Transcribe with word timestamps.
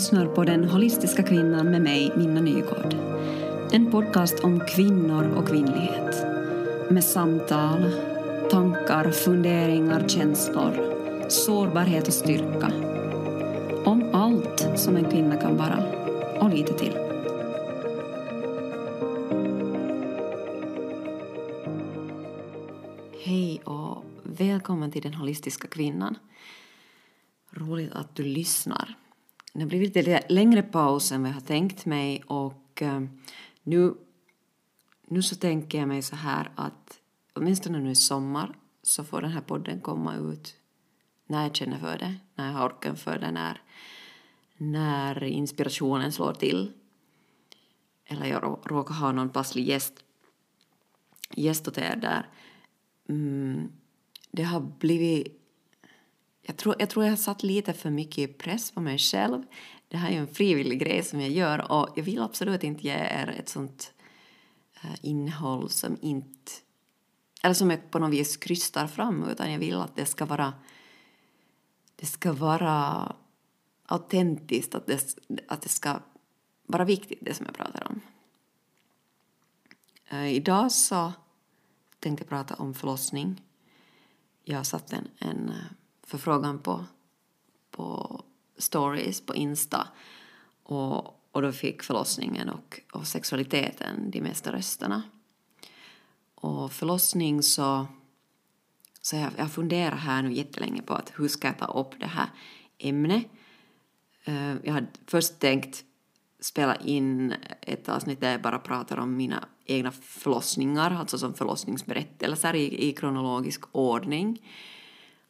lyssnar 0.00 0.26
på 0.26 0.44
Den 0.44 0.64
holistiska 0.64 1.22
kvinnan 1.22 1.70
med 1.70 1.82
mig, 1.82 2.12
Minna 2.16 2.40
Nygård. 2.40 2.94
En 3.72 3.90
podcast 3.90 4.44
om 4.44 4.60
kvinnor 4.60 5.24
och 5.36 5.48
kvinnlighet. 5.48 6.26
Med 6.90 7.04
samtal, 7.04 7.90
tankar, 8.50 9.10
funderingar, 9.10 10.08
känslor, 10.08 10.72
sårbarhet 11.28 12.08
och 12.08 12.14
styrka. 12.14 12.72
Om 13.84 14.10
allt 14.12 14.78
som 14.78 14.96
en 14.96 15.10
kvinna 15.10 15.36
kan 15.36 15.56
vara, 15.56 15.84
och 16.40 16.50
lite 16.50 16.72
till. 16.72 16.96
Hej 23.24 23.60
och 23.64 24.04
välkommen 24.22 24.92
till 24.92 25.02
Den 25.02 25.14
holistiska 25.14 25.68
kvinnan. 25.68 26.18
Roligt 27.50 27.92
att 27.92 28.16
du 28.16 28.22
lyssnar. 28.22 28.96
Det 29.52 29.60
har 29.60 29.68
blivit 29.68 29.94
lite 29.94 30.22
längre 30.28 30.62
paus 30.62 31.12
än 31.12 31.22
vad 31.22 31.30
jag 31.30 31.34
har 31.34 31.40
tänkt 31.40 31.86
mig 31.86 32.22
och 32.26 32.82
eh, 32.82 33.00
nu, 33.62 33.94
nu 35.06 35.22
så 35.22 35.36
tänker 35.36 35.78
jag 35.78 35.88
mig 35.88 36.02
så 36.02 36.16
här 36.16 36.50
att 36.54 37.00
åtminstone 37.32 37.78
nu 37.78 37.90
i 37.90 37.94
sommar 37.94 38.56
så 38.82 39.04
får 39.04 39.20
den 39.20 39.30
här 39.30 39.40
podden 39.40 39.80
komma 39.80 40.16
ut 40.16 40.56
när 41.26 41.42
jag 41.42 41.56
känner 41.56 41.78
för 41.78 41.98
det, 41.98 42.14
när 42.34 42.46
jag 42.46 42.52
har 42.52 42.66
orken 42.66 42.96
för 42.96 43.18
det, 43.18 43.30
när, 43.30 43.62
när 44.56 45.24
inspirationen 45.24 46.12
slår 46.12 46.32
till. 46.32 46.72
Eller 48.04 48.26
jag 48.26 48.58
råkar 48.64 48.94
ha 48.94 49.12
någon 49.12 49.30
passlig 49.30 49.68
gäst, 49.68 50.04
gäst 51.30 51.68
åt 51.68 51.78
er 51.78 51.96
där. 51.96 52.28
Mm, 53.08 53.72
det 54.30 54.42
har 54.42 54.60
blivit 54.60 55.39
jag 56.42 56.56
tror, 56.56 56.74
jag 56.78 56.90
tror 56.90 57.04
jag 57.04 57.12
har 57.12 57.16
satt 57.16 57.42
lite 57.42 57.72
för 57.72 57.90
mycket 57.90 58.38
press 58.38 58.70
på 58.70 58.80
mig 58.80 58.98
själv. 58.98 59.42
Det 59.88 59.96
här 59.96 60.08
är 60.08 60.12
ju 60.12 60.18
en 60.18 60.34
frivillig 60.34 60.80
grej 60.80 61.02
som 61.02 61.20
jag 61.20 61.30
gör 61.30 61.72
och 61.72 61.88
jag 61.96 62.02
vill 62.02 62.22
absolut 62.22 62.64
inte 62.64 62.82
ge 62.82 62.92
er 62.92 63.34
ett 63.38 63.48
sånt 63.48 63.92
uh, 64.84 64.94
innehåll 65.02 65.70
som 65.70 65.96
inte 66.00 66.52
eller 67.42 67.54
som 67.54 67.70
jag 67.70 67.90
på 67.90 67.98
något 67.98 68.10
vis 68.10 68.36
krystar 68.36 68.86
fram 68.86 69.28
utan 69.28 69.52
jag 69.52 69.58
vill 69.58 69.76
att 69.76 69.96
det 69.96 70.06
ska 70.06 70.26
vara 70.26 70.52
det 71.96 72.06
ska 72.06 72.32
vara 72.32 73.12
autentiskt, 73.86 74.74
att 74.74 74.86
det, 74.86 75.16
att 75.48 75.62
det 75.62 75.68
ska 75.68 76.00
vara 76.66 76.84
viktigt 76.84 77.18
det 77.22 77.34
som 77.34 77.46
jag 77.46 77.54
pratar 77.54 77.86
om. 77.88 78.00
Uh, 80.12 80.32
idag 80.32 80.72
så 80.72 81.12
tänkte 81.98 82.22
jag 82.22 82.28
prata 82.28 82.54
om 82.54 82.74
förlossning. 82.74 83.42
Jag 84.44 84.56
har 84.56 84.64
satt 84.64 84.92
en, 84.92 85.08
en 85.18 85.48
uh, 85.48 85.54
förfrågan 86.10 86.58
på, 86.58 86.84
på 87.70 88.20
stories 88.58 89.20
på 89.20 89.34
Insta 89.34 89.88
och, 90.62 91.06
och 91.32 91.42
då 91.42 91.52
fick 91.52 91.82
förlossningen 91.82 92.48
och, 92.48 92.80
och 92.92 93.06
sexualiteten 93.06 94.10
de 94.10 94.20
mesta 94.20 94.52
rösterna. 94.52 95.02
Och 96.34 96.72
förlossning 96.72 97.42
så, 97.42 97.86
så 99.00 99.16
jag, 99.16 99.30
jag 99.36 99.52
funderar 99.52 99.96
här 99.96 100.22
nu 100.22 100.32
jättelänge 100.32 100.82
på 100.82 100.94
att 100.94 101.12
hur 101.16 101.28
ska 101.28 101.48
jag 101.48 101.58
ta 101.58 101.66
upp 101.66 102.00
det 102.00 102.06
här 102.06 102.26
ämnet. 102.78 103.24
Eh, 104.24 104.54
jag 104.64 104.72
hade 104.72 104.86
först 105.06 105.38
tänkt 105.38 105.84
spela 106.40 106.76
in 106.76 107.34
ett 107.60 107.88
avsnitt 107.88 108.20
där 108.20 108.32
jag 108.32 108.42
bara 108.42 108.58
pratar 108.58 108.96
om 108.96 109.16
mina 109.16 109.48
egna 109.64 109.92
förlossningar, 109.92 110.90
alltså 110.90 111.18
som 111.18 111.34
förlossningsberättelser 111.34 112.54
i, 112.54 112.88
i 112.88 112.92
kronologisk 112.92 113.64
ordning. 113.72 114.42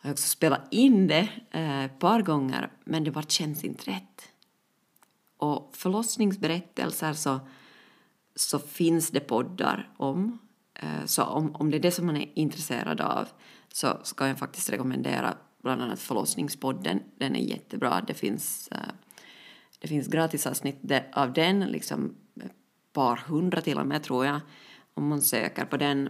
Jag 0.00 0.08
har 0.08 0.12
också 0.12 0.28
spelat 0.28 0.72
in 0.72 1.06
det 1.06 1.28
eh, 1.50 1.84
ett 1.84 1.98
par 1.98 2.22
gånger 2.22 2.70
men 2.84 3.04
det 3.04 3.10
bara 3.10 3.24
känns 3.24 3.64
inte 3.64 3.90
rätt. 3.90 4.28
Och 5.36 5.76
förlossningsberättelser 5.76 7.12
så, 7.12 7.40
så 8.34 8.58
finns 8.58 9.10
det 9.10 9.20
poddar 9.20 9.90
om. 9.96 10.38
Eh, 10.74 11.04
så 11.04 11.24
om, 11.24 11.56
om 11.56 11.70
det 11.70 11.76
är 11.76 11.80
det 11.80 11.90
som 11.90 12.06
man 12.06 12.16
är 12.16 12.32
intresserad 12.34 13.00
av 13.00 13.28
så 13.72 13.98
ska 14.02 14.28
jag 14.28 14.38
faktiskt 14.38 14.70
rekommendera 14.70 15.34
bland 15.62 15.82
annat 15.82 16.00
förlossningspodden. 16.00 17.02
Den 17.18 17.36
är 17.36 17.40
jättebra. 17.40 18.04
Det 18.06 18.14
finns, 18.14 18.68
eh, 18.68 18.78
det 19.78 19.88
finns 19.88 20.08
gratisavsnitt 20.08 20.92
av 21.12 21.32
den, 21.32 21.60
liksom 21.60 22.14
ett 22.44 22.52
par 22.92 23.16
hundra 23.16 23.60
till 23.60 23.78
och 23.78 23.86
med 23.86 24.02
tror 24.02 24.26
jag, 24.26 24.40
om 24.94 25.08
man 25.08 25.22
söker 25.22 25.64
på 25.64 25.76
den 25.76 26.08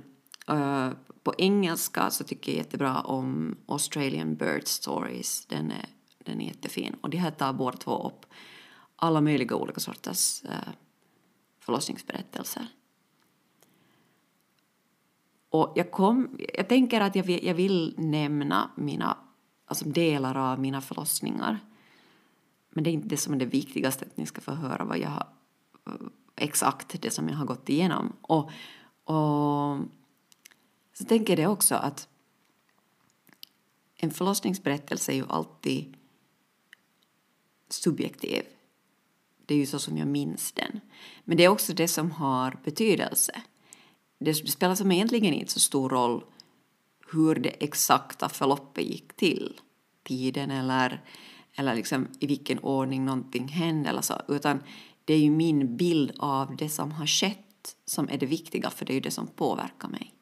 på 1.30 1.34
engelska 1.38 2.10
så 2.10 2.24
tycker 2.24 2.52
jag 2.52 2.56
jättebra 2.56 3.00
om 3.00 3.56
Australian 3.66 4.34
Bird 4.34 4.66
Stories. 4.66 5.46
Den 5.46 5.70
är, 5.70 5.86
den 6.18 6.40
är 6.40 6.46
jättefin. 6.46 6.96
Och 7.00 7.10
de 7.10 7.16
här 7.16 7.30
tar 7.30 7.52
båda 7.52 7.76
två 7.76 8.06
upp 8.06 8.26
alla 8.96 9.20
möjliga 9.20 9.56
olika 9.56 9.80
sorters 9.80 10.44
uh, 10.44 10.72
förlossningsberättelser. 11.60 12.66
Och 15.50 15.72
jag, 15.76 15.90
kom, 15.90 16.38
jag 16.54 16.68
tänker 16.68 17.00
att 17.00 17.16
jag 17.16 17.24
vill, 17.24 17.46
jag 17.46 17.54
vill 17.54 17.94
nämna 17.98 18.70
mina, 18.76 19.16
alltså 19.66 19.84
delar 19.84 20.52
av 20.52 20.60
mina 20.60 20.80
förlossningar. 20.80 21.58
Men 22.70 22.84
det 22.84 22.90
är 22.90 22.92
inte 22.92 23.08
det 23.08 23.16
som 23.16 23.34
är 23.34 23.38
det 23.38 23.46
viktigaste, 23.46 24.04
att 24.04 24.16
ni 24.16 24.26
ska 24.26 24.40
få 24.40 24.52
höra 24.52 24.84
vad 24.84 24.98
jag 24.98 25.08
har, 25.08 25.26
eh, 25.86 26.06
exakt 26.36 27.02
det 27.02 27.10
som 27.10 27.28
jag 27.28 27.36
har 27.36 27.46
gått 27.46 27.68
igenom. 27.68 28.12
Och, 28.22 28.50
och 29.04 29.78
så 31.00 31.06
tänker 31.06 31.40
jag 31.40 31.52
också 31.52 31.74
att 31.74 32.08
en 33.96 34.10
förlossningsberättelse 34.10 35.12
är 35.12 35.16
ju 35.16 35.24
alltid 35.28 35.96
subjektiv. 37.68 38.42
Det 39.46 39.54
är 39.54 39.58
ju 39.58 39.66
så 39.66 39.78
som 39.78 39.98
jag 39.98 40.08
minns 40.08 40.52
den. 40.52 40.80
Men 41.24 41.36
det 41.36 41.44
är 41.44 41.48
också 41.48 41.72
det 41.72 41.88
som 41.88 42.10
har 42.10 42.58
betydelse. 42.64 43.42
Det 44.18 44.34
spelar 44.34 44.74
som 44.74 44.92
egentligen 44.92 45.34
inte 45.34 45.52
så 45.52 45.60
stor 45.60 45.88
roll 45.88 46.24
hur 47.12 47.34
det 47.34 47.64
exakta 47.64 48.28
förloppet 48.28 48.84
gick 48.84 49.16
till. 49.16 49.60
Tiden 50.02 50.50
eller, 50.50 51.04
eller 51.54 51.74
liksom 51.74 52.08
i 52.18 52.26
vilken 52.26 52.58
ordning 52.58 53.04
någonting 53.04 53.48
hände 53.48 53.88
eller 53.88 54.02
så. 54.02 54.22
Utan 54.28 54.62
det 55.04 55.14
är 55.14 55.18
ju 55.18 55.30
min 55.30 55.76
bild 55.76 56.12
av 56.18 56.56
det 56.56 56.68
som 56.68 56.92
har 56.92 57.06
skett 57.06 57.76
som 57.86 58.08
är 58.08 58.18
det 58.18 58.26
viktiga 58.26 58.70
för 58.70 58.84
det 58.84 58.92
är 58.92 58.94
ju 58.94 59.00
det 59.00 59.10
som 59.10 59.26
påverkar 59.26 59.88
mig. 59.88 60.14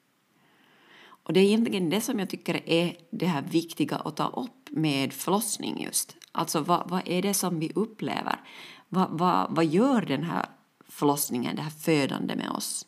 Och 1.28 1.34
det 1.34 1.40
är 1.40 1.44
egentligen 1.44 1.90
det 1.90 2.00
som 2.00 2.18
jag 2.18 2.30
tycker 2.30 2.68
är 2.68 2.96
det 3.10 3.26
här 3.26 3.42
viktiga 3.42 3.96
att 3.96 4.16
ta 4.16 4.28
upp 4.28 4.70
med 4.70 5.12
förlossning 5.12 5.82
just. 5.82 6.16
Alltså 6.32 6.60
vad, 6.60 6.90
vad 6.90 7.08
är 7.08 7.22
det 7.22 7.34
som 7.34 7.60
vi 7.60 7.72
upplever? 7.74 8.40
Vad, 8.88 9.08
vad, 9.10 9.56
vad 9.56 9.64
gör 9.66 10.02
den 10.02 10.22
här 10.22 10.46
förlossningen, 10.88 11.56
det 11.56 11.62
här 11.62 11.70
födande 11.70 12.36
med 12.36 12.50
oss? 12.50 12.86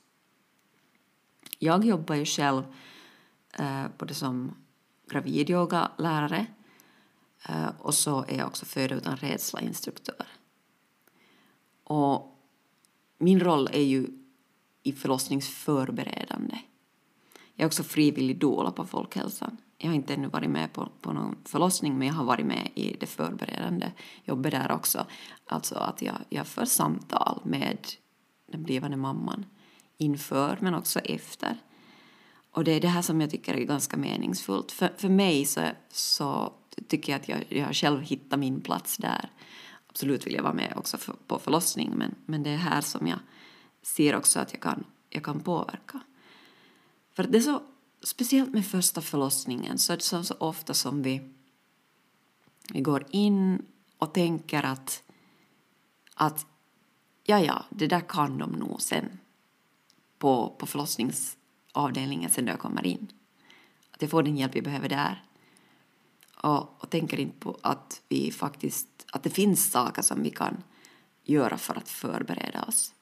Jag 1.58 1.84
jobbar 1.84 2.14
ju 2.14 2.24
själv 2.24 2.62
eh, 3.58 3.84
både 3.98 4.14
som 4.14 4.56
gravidyogalärare 5.10 6.46
eh, 7.48 7.68
och 7.78 7.94
så 7.94 8.24
är 8.28 8.38
jag 8.38 8.46
också 8.46 8.66
föda 8.66 8.94
utan 8.94 9.16
rädsla-instruktör. 9.16 10.26
Och 11.84 12.38
min 13.18 13.40
roll 13.40 13.68
är 13.72 13.82
ju 13.82 14.06
i 14.82 14.92
förlossningsförberedande. 14.92 16.58
Jag 17.60 17.65
är 17.65 17.69
också 17.69 17.82
frivillig 17.82 18.38
doula 18.38 18.71
på 18.71 18.84
Folkhälsan. 18.84 19.56
Jag 19.78 19.88
har 19.88 19.94
inte 19.94 20.15
ännu 20.15 20.28
varit 20.28 20.50
med 20.50 20.72
på, 20.72 20.88
på 21.00 21.12
någon 21.12 21.38
förlossning 21.44 21.98
men 21.98 22.09
jag 22.09 22.15
har 22.15 22.25
varit 22.25 22.47
med 22.47 22.71
i 22.75 22.97
det 23.00 23.06
förberedande 23.06 23.93
jobbet 24.25 24.53
där 24.53 24.72
också. 24.72 25.06
Alltså 25.47 25.75
att 25.75 26.03
jag, 26.03 26.15
jag 26.28 26.47
för 26.47 26.65
samtal 26.65 27.41
med 27.44 27.78
den 28.53 28.62
blivande 28.62 28.97
mamman 28.97 29.47
inför 29.97 30.58
men 30.61 30.75
också 30.75 30.99
efter. 30.99 31.56
Och 32.50 32.64
det 32.64 32.73
är 32.73 32.81
det 32.81 32.88
här 32.88 33.02
som 33.02 33.20
jag 33.20 33.31
tycker 33.31 33.55
är 33.55 33.64
ganska 33.64 33.96
meningsfullt. 33.96 34.73
För, 34.73 34.93
för 34.96 35.08
mig 35.08 35.44
så, 35.44 35.61
så 35.90 36.52
tycker 36.88 37.12
jag 37.12 37.20
att 37.20 37.29
jag, 37.29 37.44
jag 37.49 37.75
själv 37.75 38.00
hittat 38.00 38.38
min 38.38 38.61
plats 38.61 38.96
där. 38.96 39.31
Absolut 39.87 40.26
vill 40.26 40.34
jag 40.34 40.43
vara 40.43 40.55
med 40.55 40.73
också 40.76 40.99
för, 40.99 41.14
på 41.26 41.38
förlossning 41.38 41.93
men, 41.96 42.14
men 42.26 42.43
det 42.43 42.50
är 42.50 42.56
här 42.56 42.81
som 42.81 43.06
jag 43.06 43.19
ser 43.82 44.17
också 44.17 44.40
att 44.40 44.52
jag 44.52 44.62
kan, 44.62 44.84
jag 45.11 45.25
kan 45.25 45.40
påverka. 45.40 46.00
För 47.20 47.28
det 47.28 47.38
är 47.38 47.43
så, 47.43 47.62
speciellt 48.02 48.52
med 48.52 48.67
första 48.67 49.00
förlossningen, 49.00 49.78
så 49.78 49.93
är 49.93 49.96
det 49.96 50.02
så, 50.02 50.25
så 50.25 50.34
ofta 50.34 50.75
som 50.75 51.02
vi, 51.02 51.20
vi 52.72 52.81
går 52.81 53.06
in 53.11 53.67
och 53.99 54.14
tänker 54.14 54.62
att, 54.62 55.02
att 56.14 56.46
ja, 57.25 57.40
ja, 57.40 57.64
det 57.70 57.87
där 57.87 58.00
kan 58.00 58.38
de 58.38 58.50
nog 58.50 58.82
sen 58.82 59.19
på, 60.19 60.56
på 60.58 60.67
förlossningsavdelningen 60.67 62.31
sen 62.31 62.46
jag 62.46 62.58
kommer 62.58 62.87
in. 62.87 63.12
Att 63.90 64.02
jag 64.02 64.11
får 64.11 64.22
den 64.22 64.37
hjälp 64.37 64.55
jag 64.55 64.64
behöver 64.64 64.88
där. 64.88 65.25
Och, 66.43 66.82
och 66.82 66.90
tänker 66.90 67.20
inte 67.20 67.38
på 67.38 67.58
att 67.62 68.02
vi 68.08 68.32
faktiskt, 68.32 68.88
att 69.12 69.22
det 69.22 69.31
finns 69.31 69.70
saker 69.70 70.02
som 70.02 70.22
vi 70.22 70.31
kan 70.31 70.62
göra 71.25 71.58
för 71.58 71.75
att 71.75 71.88
förbereda 71.88 72.64
oss. 72.64 72.94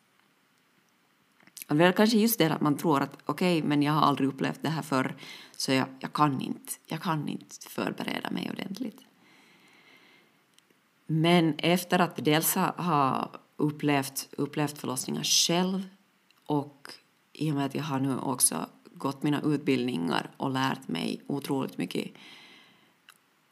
Och 1.68 1.76
det 1.76 1.84
är 1.84 1.92
kanske 1.92 2.18
just 2.18 2.38
det 2.38 2.54
att 2.54 2.60
man 2.60 2.76
tror 2.76 3.02
att 3.02 3.18
okej, 3.26 3.58
okay, 3.58 3.68
men 3.68 3.82
jag 3.82 3.92
har 3.92 4.00
aldrig 4.02 4.28
upplevt 4.28 4.62
det 4.62 4.68
här 4.68 4.82
förr 4.82 5.16
så 5.56 5.72
jag, 5.72 5.86
jag, 6.00 6.12
kan 6.12 6.40
inte, 6.40 6.72
jag 6.86 7.02
kan 7.02 7.28
inte 7.28 7.68
förbereda 7.68 8.30
mig 8.30 8.50
ordentligt. 8.50 9.00
Men 11.06 11.54
efter 11.58 11.98
att 11.98 12.24
dels 12.24 12.54
ha 12.54 13.30
upplevt, 13.56 14.28
upplevt 14.36 14.78
förlossningar 14.78 15.22
själv 15.22 15.82
och 16.46 16.92
i 17.32 17.50
och 17.50 17.54
med 17.54 17.66
att 17.66 17.74
jag 17.74 17.82
har 17.82 18.00
nu 18.00 18.18
också 18.18 18.66
gått 18.94 19.22
mina 19.22 19.42
utbildningar 19.42 20.30
och 20.36 20.50
lärt 20.50 20.88
mig 20.88 21.22
otroligt 21.26 21.78
mycket 21.78 22.12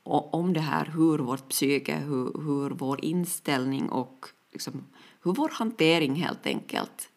om 0.03 0.53
det 0.53 0.61
här, 0.61 0.85
hur 0.95 1.19
vårt 1.19 1.49
psyke, 1.49 1.97
hur, 1.97 2.43
hur 2.43 2.71
vår 2.71 3.05
inställning 3.05 3.89
och 3.89 4.27
liksom, 4.53 4.85
hur 5.23 5.33
vår 5.33 5.49
hantering 5.53 6.15
helt 6.15 6.47
enkelt 6.47 7.09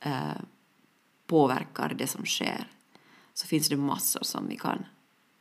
eh, 0.00 0.40
påverkar 1.26 1.94
det 1.98 2.06
som 2.06 2.24
sker, 2.24 2.68
så 3.34 3.46
finns 3.46 3.68
det 3.68 3.76
massor 3.76 4.22
som 4.22 4.48
vi 4.48 4.56
kan 4.56 4.86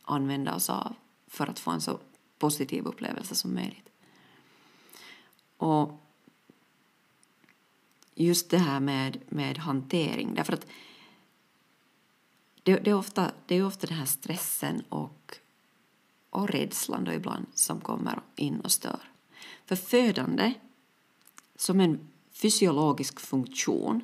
använda 0.04 0.56
oss 0.56 0.70
av 0.70 0.96
för 1.28 1.48
att 1.48 1.60
få 1.60 1.72
en 1.72 1.82
så 1.82 2.00
positiv 2.38 2.86
upplevelse 2.86 3.36
som 3.36 3.54
möjligt. 3.54 3.90
Och 5.58 6.04
just 8.16 8.50
det 8.50 8.58
här 8.58 8.80
med, 8.80 9.22
med 9.30 9.58
hantering, 9.58 10.34
därför 10.36 10.54
att 10.54 10.68
det, 12.64 12.76
det, 12.76 12.90
är 12.90 12.96
ofta, 12.96 13.32
det 13.46 13.56
är 13.56 13.66
ofta 13.66 13.88
den 13.88 13.98
här 13.98 14.06
stressen 14.06 14.84
och, 14.90 15.38
och 16.30 16.50
rädslan 16.50 17.04
då 17.04 17.14
ibland 17.14 17.46
som 17.54 17.82
kommer 17.82 18.22
in 18.36 18.60
och 18.60 18.72
stör. 18.72 19.00
För 19.66 19.76
födande 19.76 20.54
som 21.56 21.80
en 21.80 22.08
fysiologisk 22.32 23.20
funktion 23.20 24.04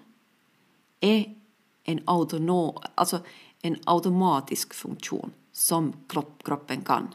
är 1.04 1.36
en, 1.84 2.00
autonom, 2.06 2.78
alltså 2.96 3.20
en 3.62 3.78
automatisk 3.86 4.74
funktion 4.74 5.32
som 5.52 5.94
kropp, 6.10 6.44
kroppen 6.44 6.82
kan. 6.82 7.08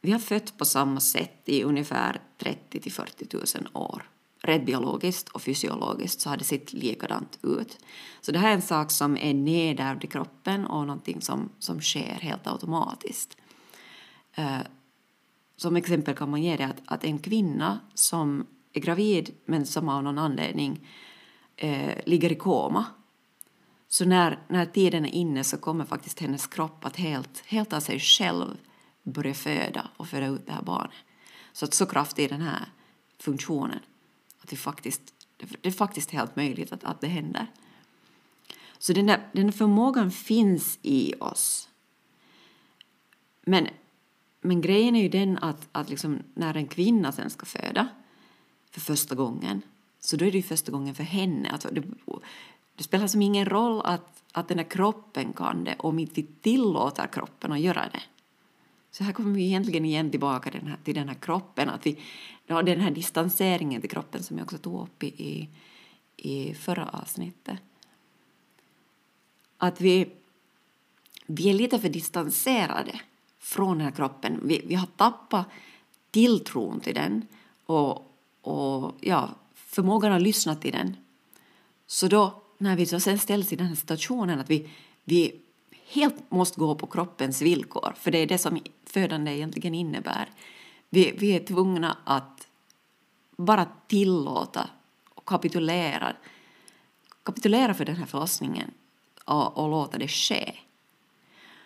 Vi 0.00 0.12
har 0.12 0.18
fött 0.18 0.58
på 0.58 0.64
samma 0.64 1.00
sätt 1.00 1.42
i 1.44 1.62
ungefär 1.62 2.20
30 2.38 2.80
till 2.80 2.92
40 2.92 3.26
000 3.32 3.44
år. 3.72 4.10
Rent 4.42 4.66
biologiskt 4.66 5.28
och 5.28 5.42
fysiologiskt 5.42 6.20
så 6.20 6.30
har 6.30 6.36
det 6.36 6.44
sett 6.44 6.72
likadant 6.72 7.38
ut. 7.42 7.78
Så 8.20 8.32
det 8.32 8.38
här 8.38 8.50
är 8.50 8.54
en 8.54 8.62
sak 8.62 8.90
som 8.90 9.16
är 9.16 9.34
nedärvd 9.34 10.04
i 10.04 10.06
kroppen 10.06 10.66
och 10.66 10.86
någonting 10.86 11.20
som, 11.20 11.48
som 11.58 11.80
sker 11.80 12.18
helt 12.20 12.46
automatiskt. 12.46 13.36
Uh, 14.38 14.60
som 15.56 15.76
exempel 15.76 16.14
kan 16.14 16.30
man 16.30 16.42
ge 16.42 16.56
det 16.56 16.64
att, 16.64 16.82
att 16.84 17.04
en 17.04 17.18
kvinna 17.18 17.80
som 17.94 18.46
är 18.72 18.80
gravid 18.80 19.34
men 19.44 19.66
som 19.66 19.88
av 19.88 20.02
någon 20.02 20.18
anledning 20.18 20.88
eh, 21.60 21.98
ligger 22.06 22.32
i 22.32 22.34
koma 22.34 22.84
så 23.88 24.04
när, 24.04 24.38
när 24.48 24.66
tiden 24.66 25.04
är 25.04 25.14
inne 25.14 25.44
så 25.44 25.56
kommer 25.56 25.84
faktiskt 25.84 26.20
hennes 26.20 26.46
kropp 26.46 26.84
att 26.84 26.96
helt, 26.96 27.42
helt 27.46 27.72
av 27.72 27.80
sig 27.80 28.00
själv 28.00 28.56
börja 29.02 29.34
föda 29.34 29.90
och 29.96 30.08
föda 30.08 30.26
ut 30.26 30.46
det 30.46 30.52
här 30.52 30.62
barnet. 30.62 30.94
Så 31.52 31.64
att 31.64 31.74
så 31.74 31.86
kraftig 31.86 32.24
är 32.24 32.28
den 32.28 32.40
här 32.40 32.68
funktionen 33.18 33.80
att 34.42 34.48
det 34.48 34.56
faktiskt, 34.56 35.02
det 35.36 35.68
är 35.68 35.72
faktiskt 35.72 36.10
helt 36.10 36.36
möjligt 36.36 36.72
att, 36.72 36.84
att 36.84 37.00
det 37.00 37.06
händer. 37.06 37.46
Så 38.78 38.92
den 38.92 39.06
där, 39.06 39.28
den 39.32 39.46
där 39.46 39.52
förmågan 39.52 40.10
finns 40.10 40.78
i 40.82 41.14
oss. 41.20 41.68
Men, 43.42 43.68
men 44.40 44.60
grejen 44.60 44.96
är 44.96 45.02
ju 45.02 45.08
den 45.08 45.38
att, 45.38 45.68
att 45.72 45.90
liksom 45.90 46.22
när 46.34 46.56
en 46.56 46.66
kvinna 46.66 47.12
sen 47.12 47.30
ska 47.30 47.46
föda 47.46 47.88
för 48.70 48.80
första 48.80 49.14
gången 49.14 49.62
så 50.00 50.16
då 50.16 50.24
är 50.24 50.30
det 50.30 50.36
ju 50.36 50.42
första 50.42 50.72
gången 50.72 50.94
för 50.94 51.04
henne. 51.04 51.50
Alltså 51.50 51.68
det, 51.72 51.82
det 52.76 52.82
spelar 52.82 53.06
som 53.06 53.22
ingen 53.22 53.46
roll 53.46 53.80
att, 53.84 54.22
att 54.32 54.48
den 54.48 54.58
här 54.58 54.70
kroppen 54.70 55.32
kan 55.32 55.64
det 55.64 55.76
om 55.78 55.98
inte 55.98 56.14
vi 56.14 56.26
tillåter 56.40 57.06
kroppen 57.06 57.52
att 57.52 57.60
göra 57.60 57.88
det. 57.92 58.02
Så 58.90 59.04
här 59.04 59.12
kommer 59.12 59.34
vi 59.34 59.44
egentligen 59.44 59.84
igen 59.84 60.10
tillbaka 60.10 60.50
den 60.50 60.66
här, 60.66 60.78
till 60.84 60.94
den 60.94 61.08
här 61.08 61.14
kroppen, 61.14 61.68
att 61.68 61.86
vi, 61.86 61.98
ja, 62.46 62.62
den 62.62 62.80
här 62.80 62.90
distanseringen 62.90 63.80
till 63.80 63.90
kroppen 63.90 64.22
som 64.22 64.38
jag 64.38 64.44
också 64.44 64.58
tog 64.58 64.82
upp 64.82 65.02
i, 65.02 65.48
i 66.16 66.54
förra 66.54 66.88
avsnittet. 66.88 67.58
Att 69.58 69.80
vi, 69.80 70.12
vi 71.26 71.50
är 71.50 71.54
lite 71.54 71.78
för 71.78 71.88
distanserade 71.88 73.00
från 73.38 73.78
den 73.78 73.84
här 73.84 73.94
kroppen. 73.94 74.40
Vi, 74.42 74.62
vi 74.66 74.74
har 74.74 74.86
tappat 74.86 75.46
tilltron 76.10 76.80
till 76.80 76.94
den 76.94 77.26
och, 77.66 78.14
och 78.40 78.94
ja, 79.00 79.28
förmågan 79.70 80.12
att 80.12 80.22
lyssna 80.22 80.54
till 80.54 80.72
den. 80.72 80.96
Så 81.86 82.08
då 82.08 82.42
när 82.58 82.76
vi 82.76 82.86
så 82.86 83.00
sen 83.00 83.18
ställs 83.18 83.52
i 83.52 83.56
den 83.56 83.66
här 83.66 83.74
situationen 83.74 84.40
att 84.40 84.50
vi, 84.50 84.70
vi 85.04 85.40
helt 85.86 86.30
måste 86.30 86.60
gå 86.60 86.74
på 86.74 86.86
kroppens 86.86 87.42
villkor, 87.42 87.94
för 87.96 88.10
det 88.10 88.18
är 88.18 88.26
det 88.26 88.38
som 88.38 88.60
födande 88.84 89.30
egentligen 89.30 89.74
innebär. 89.74 90.30
Vi, 90.90 91.14
vi 91.18 91.36
är 91.36 91.40
tvungna 91.40 91.96
att 92.04 92.46
bara 93.36 93.68
tillåta 93.86 94.70
och 95.14 95.26
kapitulera, 95.26 96.16
kapitulera 97.22 97.74
för 97.74 97.84
den 97.84 97.96
här 97.96 98.06
förlossningen 98.06 98.70
och, 99.24 99.58
och 99.58 99.68
låta 99.68 99.98
det 99.98 100.08
ske. 100.08 100.54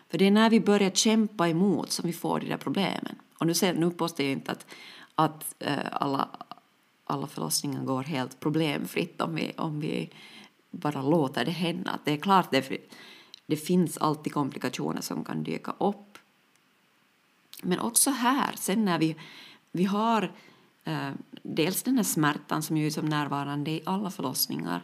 För 0.08 0.18
det 0.18 0.26
är 0.26 0.30
när 0.30 0.50
vi 0.50 0.60
börjar 0.60 0.90
kämpa 0.90 1.48
emot 1.48 1.90
som 1.90 2.06
vi 2.06 2.12
får 2.12 2.40
de 2.40 2.48
där 2.48 2.56
problemen. 2.56 3.16
Och 3.38 3.46
nu, 3.46 3.54
ser, 3.54 3.74
nu 3.74 3.90
påstår 3.90 4.26
jag 4.26 4.32
inte 4.32 4.52
att, 4.52 4.66
att 5.14 5.54
äh, 5.58 5.78
alla, 5.92 6.28
alla 7.04 7.26
förlossningar 7.26 7.84
går 7.84 8.02
helt 8.02 8.40
problemfritt 8.40 9.20
om 9.20 9.34
vi, 9.34 9.52
om 9.56 9.80
vi 9.80 10.10
bara 10.70 11.02
låter 11.02 11.44
det 11.44 11.50
hända. 11.50 11.98
Det 12.04 12.12
är 12.12 12.16
klart 12.16 12.50
det, 12.50 12.88
det 13.46 13.56
finns 13.56 13.98
alltid 13.98 14.32
komplikationer 14.32 15.00
som 15.00 15.24
kan 15.24 15.42
dyka 15.42 15.74
upp. 15.78 16.18
Men 17.62 17.78
också 17.80 18.10
här, 18.10 18.54
sen 18.56 18.84
när 18.84 18.98
vi, 18.98 19.16
vi 19.72 19.84
har 19.84 20.32
eh, 20.84 21.10
dels 21.42 21.82
den 21.82 21.96
här 21.96 22.04
smärtan 22.04 22.62
som 22.62 22.76
ju 22.76 22.86
är 22.86 22.90
som 22.90 23.06
närvarande 23.06 23.70
i 23.70 23.82
alla 23.86 24.10
förlossningar 24.10 24.82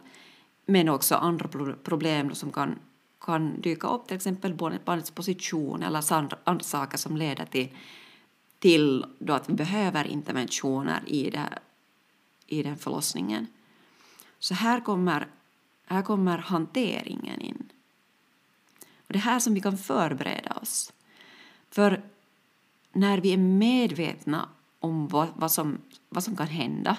men 0.65 0.89
också 0.89 1.15
andra 1.15 1.47
problem 1.83 2.35
som 2.35 2.51
kan, 2.51 2.79
kan 3.21 3.61
dyka 3.61 3.87
upp, 3.87 4.07
till 4.07 4.15
exempel 4.15 4.53
barnets 4.53 5.11
position 5.11 5.83
eller 5.83 5.97
alltså 5.97 6.15
andra, 6.15 6.37
andra 6.43 6.63
saker 6.63 6.97
som 6.97 7.17
leder 7.17 7.45
till, 7.45 7.69
till 8.59 9.05
då 9.19 9.33
att 9.33 9.49
vi 9.49 9.53
behöver 9.53 10.07
interventioner 10.07 11.03
i, 11.07 11.29
det, 11.29 11.59
i 12.51 12.63
den 12.63 12.77
förlossningen. 12.77 13.47
Så 14.39 14.53
här 14.53 14.79
kommer 14.79 15.27
här 15.85 16.01
kommer 16.01 16.37
hanteringen 16.37 17.41
in. 17.41 17.69
Och 19.07 19.13
det 19.13 19.19
är 19.19 19.21
här 19.21 19.39
som 19.39 19.53
vi 19.53 19.61
kan 19.61 19.77
förbereda 19.77 20.51
oss. 20.51 20.93
För 21.69 22.01
när 22.91 23.17
vi 23.17 23.33
är 23.33 23.37
medvetna 23.37 24.49
om 24.79 25.07
vad, 25.07 25.27
vad, 25.35 25.51
som, 25.51 25.77
vad 26.09 26.23
som 26.23 26.35
kan 26.35 26.47
hända 26.47 26.97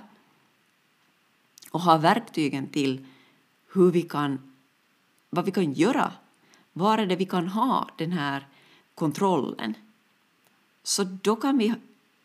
och 1.70 1.80
har 1.80 1.98
verktygen 1.98 2.66
till 2.66 3.06
hur 3.72 3.90
vi 3.90 4.02
kan, 4.02 4.52
vad 5.30 5.44
vi 5.44 5.50
kan 5.50 5.72
göra, 5.72 6.12
var 6.72 6.98
är 6.98 7.06
det 7.06 7.16
vi 7.16 7.26
kan 7.26 7.48
ha 7.48 7.88
den 7.96 8.12
här 8.12 8.46
kontrollen, 8.94 9.74
så 10.82 11.04
då 11.04 11.36
kan 11.36 11.58
vi, 11.58 11.74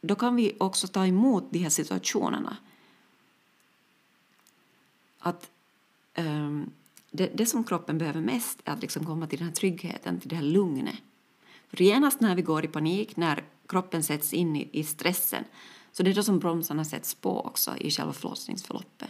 då 0.01 0.15
kan 0.15 0.35
vi 0.35 0.57
också 0.59 0.87
ta 0.87 1.05
emot 1.05 1.43
de 1.51 1.59
här 1.59 1.69
situationerna. 1.69 2.57
Att 5.19 5.49
um, 6.17 6.71
det, 7.11 7.31
det, 7.33 7.45
som 7.45 7.63
kroppen 7.63 7.97
behöver 7.97 8.21
mest 8.21 8.61
är 8.65 8.71
att 8.71 8.81
liksom 8.81 9.05
komma 9.05 9.27
till 9.27 9.39
den 9.39 9.47
här 9.47 9.55
tryggheten, 9.55 10.19
till 10.19 10.29
det 10.29 10.35
här 10.35 10.43
lugnet. 10.43 10.95
För 11.69 11.81
genast 11.81 12.21
när 12.21 12.35
vi 12.35 12.41
går 12.41 12.65
i 12.65 12.67
panik, 12.67 13.17
när 13.17 13.43
kroppen 13.67 14.03
sätts 14.03 14.33
in 14.33 14.55
i, 14.55 14.69
i 14.71 14.83
stressen, 14.83 15.43
så 15.91 16.03
det 16.03 16.09
är 16.09 16.13
då 16.15 16.23
som 16.23 16.39
bromsarna 16.39 16.85
sätts 16.85 17.15
på 17.15 17.41
också 17.41 17.77
i 17.77 17.91
själva 17.91 18.13
förlossningsförloppet. 18.13 19.09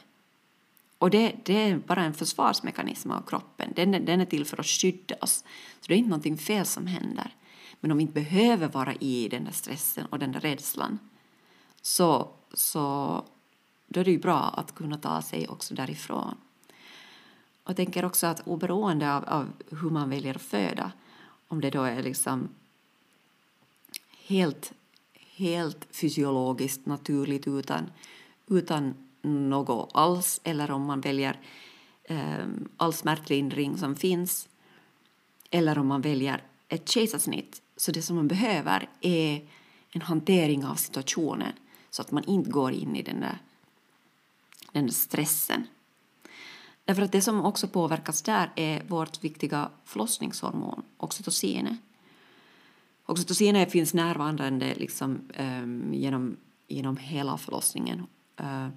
Och 0.97 1.09
det, 1.09 1.35
det, 1.45 1.53
är 1.53 1.77
bara 1.77 2.03
en 2.03 2.13
försvarsmekanism 2.13 3.11
av 3.11 3.21
kroppen. 3.21 3.73
Den, 3.75 3.91
den 3.91 4.21
är 4.21 4.25
till 4.25 4.45
för 4.45 4.59
att 4.59 4.65
skydda 4.65 5.15
oss. 5.21 5.43
Så 5.79 5.87
det 5.87 5.93
är 5.93 5.97
inte 5.97 6.09
någonting 6.09 6.37
fel 6.37 6.65
som 6.65 6.87
händer. 6.87 7.35
Men 7.79 7.91
om 7.91 7.97
vi 7.97 8.01
inte 8.01 8.13
behöver 8.13 8.67
vara 8.67 8.93
i 8.93 9.27
den 9.29 9.43
där 9.43 9.51
stressen 9.51 10.05
och 10.05 10.19
den 10.19 10.31
där 10.31 10.39
rädslan 10.39 10.99
så, 11.81 12.29
så 12.53 13.23
då 13.87 13.99
är 13.99 14.05
det 14.05 14.11
ju 14.11 14.19
bra 14.19 14.39
att 14.39 14.75
kunna 14.75 14.97
ta 14.97 15.21
sig 15.21 15.47
också 15.47 15.73
därifrån. 15.73 16.35
Och 17.63 17.69
jag 17.69 17.75
tänker 17.75 18.05
också 18.05 18.27
att 18.27 18.47
oberoende 18.47 19.13
av, 19.15 19.23
av 19.25 19.49
hur 19.69 19.89
man 19.89 20.09
väljer 20.09 20.35
att 20.35 20.41
föda, 20.41 20.91
om 21.47 21.61
det 21.61 21.69
då 21.69 21.83
är 21.83 22.03
liksom 22.03 22.49
helt, 24.27 24.73
helt 25.35 25.87
fysiologiskt 25.91 26.85
naturligt 26.85 27.47
utan, 27.47 27.89
utan 28.47 28.93
något 29.21 29.91
alls 29.93 30.41
eller 30.43 30.71
om 30.71 30.85
man 30.85 31.01
väljer 31.01 31.39
eh, 32.03 32.45
all 32.77 32.93
smärtlindring 32.93 33.77
som 33.77 33.95
finns 33.95 34.49
eller 35.49 35.77
om 35.77 35.87
man 35.87 36.01
väljer 36.01 36.43
ett 36.67 36.89
kejsarsnitt. 36.89 37.61
Så 37.77 37.91
det 37.91 38.01
som 38.01 38.15
man 38.15 38.27
behöver 38.27 38.89
är 39.01 39.47
en 39.91 40.01
hantering 40.01 40.65
av 40.65 40.75
situationen 40.75 41.53
så 41.89 42.01
att 42.01 42.11
man 42.11 42.23
inte 42.23 42.49
går 42.49 42.71
in 42.71 42.95
i 42.95 43.01
den 43.01 43.19
där, 43.19 43.37
den 44.77 44.85
där 44.85 44.93
stressen. 44.93 45.67
Därför 46.85 47.01
att 47.01 47.11
det 47.11 47.21
som 47.21 47.45
också 47.45 47.67
påverkas 47.67 48.21
där 48.21 48.51
är 48.55 48.83
vårt 48.83 49.23
viktiga 49.23 49.71
förlossningshormon, 49.85 50.83
oxytocinet. 50.97 51.77
Oxytocinet 53.05 53.71
finns 53.71 53.93
närvarande 53.93 54.75
liksom, 54.75 55.21
um, 55.39 55.93
genom 55.93 56.37
genom 56.67 56.97
hela 56.97 57.37
förlossningen. 57.37 58.07
Uh, 58.41 58.67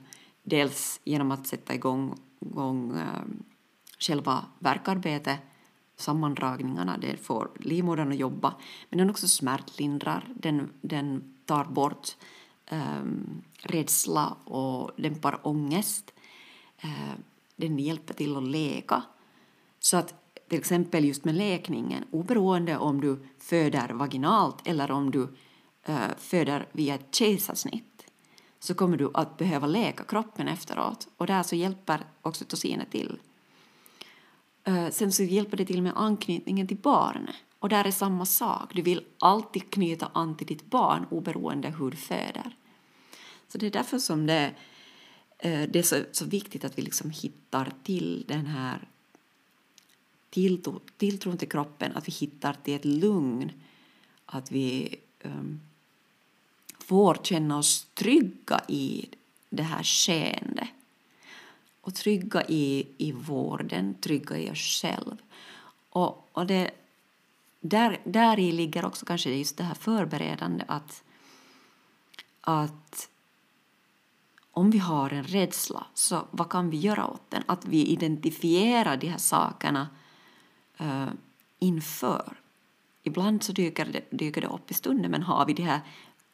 dels 0.42 1.00
genom 1.04 1.30
att 1.30 1.46
sätta 1.46 1.74
igång, 1.74 2.18
igång 2.40 2.92
uh, 2.92 3.22
själva 3.98 4.44
verkarbetet, 4.58 5.38
sammandragningarna, 5.96 6.98
det 6.98 7.16
får 7.16 7.50
livmodern 7.60 8.12
att 8.12 8.18
jobba, 8.18 8.54
men 8.88 8.98
den 8.98 9.10
också 9.10 9.28
smärtlindrar, 9.28 10.28
den, 10.34 10.70
den 10.80 11.34
tar 11.44 11.64
bort 11.64 12.16
um, 12.70 13.42
rädsla 13.62 14.36
och 14.44 14.90
dämpar 14.96 15.40
ångest. 15.42 16.12
Eh, 16.78 17.14
Den 17.56 17.78
hjälper 17.78 18.14
till 18.14 18.36
att 18.36 18.48
läka. 18.48 19.02
Så 19.78 19.96
att 19.96 20.14
till 20.48 20.58
exempel 20.58 21.04
just 21.04 21.24
med 21.24 21.34
läkningen, 21.34 22.04
oberoende 22.10 22.78
om 22.78 23.00
du 23.00 23.26
föder 23.38 23.88
vaginalt 23.88 24.66
eller 24.66 24.90
om 24.90 25.10
du 25.10 25.28
eh, 25.82 26.10
föder 26.18 26.68
via 26.72 26.94
ett 26.94 27.14
kejsarsnitt, 27.14 28.06
så 28.58 28.74
kommer 28.74 28.96
du 28.96 29.10
att 29.14 29.36
behöva 29.36 29.66
läka 29.66 30.04
kroppen 30.04 30.48
efteråt. 30.48 31.08
Och 31.16 31.26
där 31.26 31.42
så 31.42 31.56
hjälper 31.56 32.00
oxytocinet 32.22 32.90
till. 32.90 33.18
Eh, 34.64 34.88
sen 34.90 35.12
så 35.12 35.22
hjälper 35.22 35.56
det 35.56 35.64
till 35.64 35.82
med 35.82 35.92
anknytningen 35.96 36.66
till 36.66 36.76
barnet. 36.76 37.36
Och 37.58 37.68
där 37.68 37.84
är 37.84 37.90
samma 37.90 38.26
sak. 38.26 38.74
Du 38.74 38.82
vill 38.82 39.04
alltid 39.18 39.70
knyta 39.70 40.10
an 40.12 40.36
till 40.36 40.46
ditt 40.46 40.70
barn 40.70 41.06
oberoende 41.10 41.68
hur 41.68 41.90
du 41.90 41.96
föder. 41.96 42.56
Så 43.52 43.58
det 43.58 43.66
är 43.66 43.70
därför 43.70 43.98
som 43.98 44.26
det, 44.26 44.54
eh, 45.38 45.68
det 45.70 45.78
är 45.78 45.82
så, 45.82 46.04
så 46.12 46.24
viktigt 46.24 46.64
att 46.64 46.78
vi 46.78 46.82
liksom 46.82 47.10
hittar 47.10 47.72
till 47.82 48.24
den 48.28 48.46
här 48.46 48.88
tilltro, 50.30 50.80
tilltron 50.96 51.38
till 51.38 51.48
kroppen, 51.48 51.96
att 51.96 52.08
vi 52.08 52.12
hittar 52.12 52.56
till 52.64 52.74
ett 52.74 52.84
lugn, 52.84 53.52
att 54.26 54.52
vi 54.52 54.96
um, 55.22 55.60
får 56.78 57.14
känna 57.22 57.58
oss 57.58 57.86
trygga 57.94 58.60
i 58.68 59.08
det 59.50 59.62
här 59.62 59.82
skeendet 59.82 60.68
och 61.80 61.94
trygga 61.94 62.44
i, 62.48 62.86
i 62.98 63.12
vården, 63.12 63.94
trygga 63.94 64.38
i 64.38 64.50
oss 64.50 64.82
själva. 64.82 65.16
Och, 65.90 66.28
och 66.32 66.46
det, 66.46 66.70
där, 67.60 68.00
där 68.04 68.38
i 68.38 68.52
ligger 68.52 68.84
också 68.84 69.06
kanske 69.06 69.30
just 69.30 69.56
det 69.56 69.64
här 69.64 69.74
förberedande 69.74 70.64
att, 70.68 71.02
att 72.40 73.08
om 74.52 74.70
vi 74.70 74.78
har 74.78 75.10
en 75.10 75.24
rädsla, 75.24 75.86
så 75.94 76.26
vad 76.30 76.50
kan 76.50 76.70
vi 76.70 76.76
göra 76.76 77.06
åt 77.06 77.30
den? 77.30 77.42
Att 77.46 77.64
vi 77.64 77.86
identifierar 77.86 78.96
de 78.96 79.08
här 79.08 79.18
sakerna 79.18 79.88
uh, 80.80 81.08
inför. 81.58 82.40
Ibland 83.02 83.42
så 83.42 83.52
dyker 83.52 83.84
det, 83.84 84.04
dyker 84.10 84.40
det 84.40 84.46
upp 84.46 84.70
i 84.70 84.74
stunden, 84.74 85.10
men 85.10 85.22
har 85.22 85.46
vi 85.46 85.52
de 85.52 85.62
här 85.62 85.80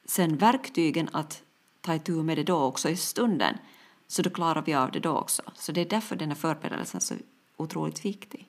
sen 0.05 0.37
verktygen 0.37 1.09
att 1.13 1.43
ta 1.81 1.95
itu 1.95 2.23
med 2.23 2.39
det 2.39 2.43
då 2.43 2.59
också 2.59 2.89
i 2.89 2.97
stunden, 2.97 3.59
så 4.07 4.23
då 4.23 4.31
klarar 4.31 4.63
vi 4.63 4.75
av 4.75 4.91
det 4.91 5.01
då 5.01 5.11
också. 5.11 5.43
Så 5.55 5.73
det 5.73 5.81
är 5.81 5.89
därför 5.89 6.17
den 6.17 6.29
här 6.29 6.37
förberedelsen 6.37 6.99
är 6.99 7.03
så 7.03 7.15
otroligt 7.57 8.05
viktig. 8.05 8.49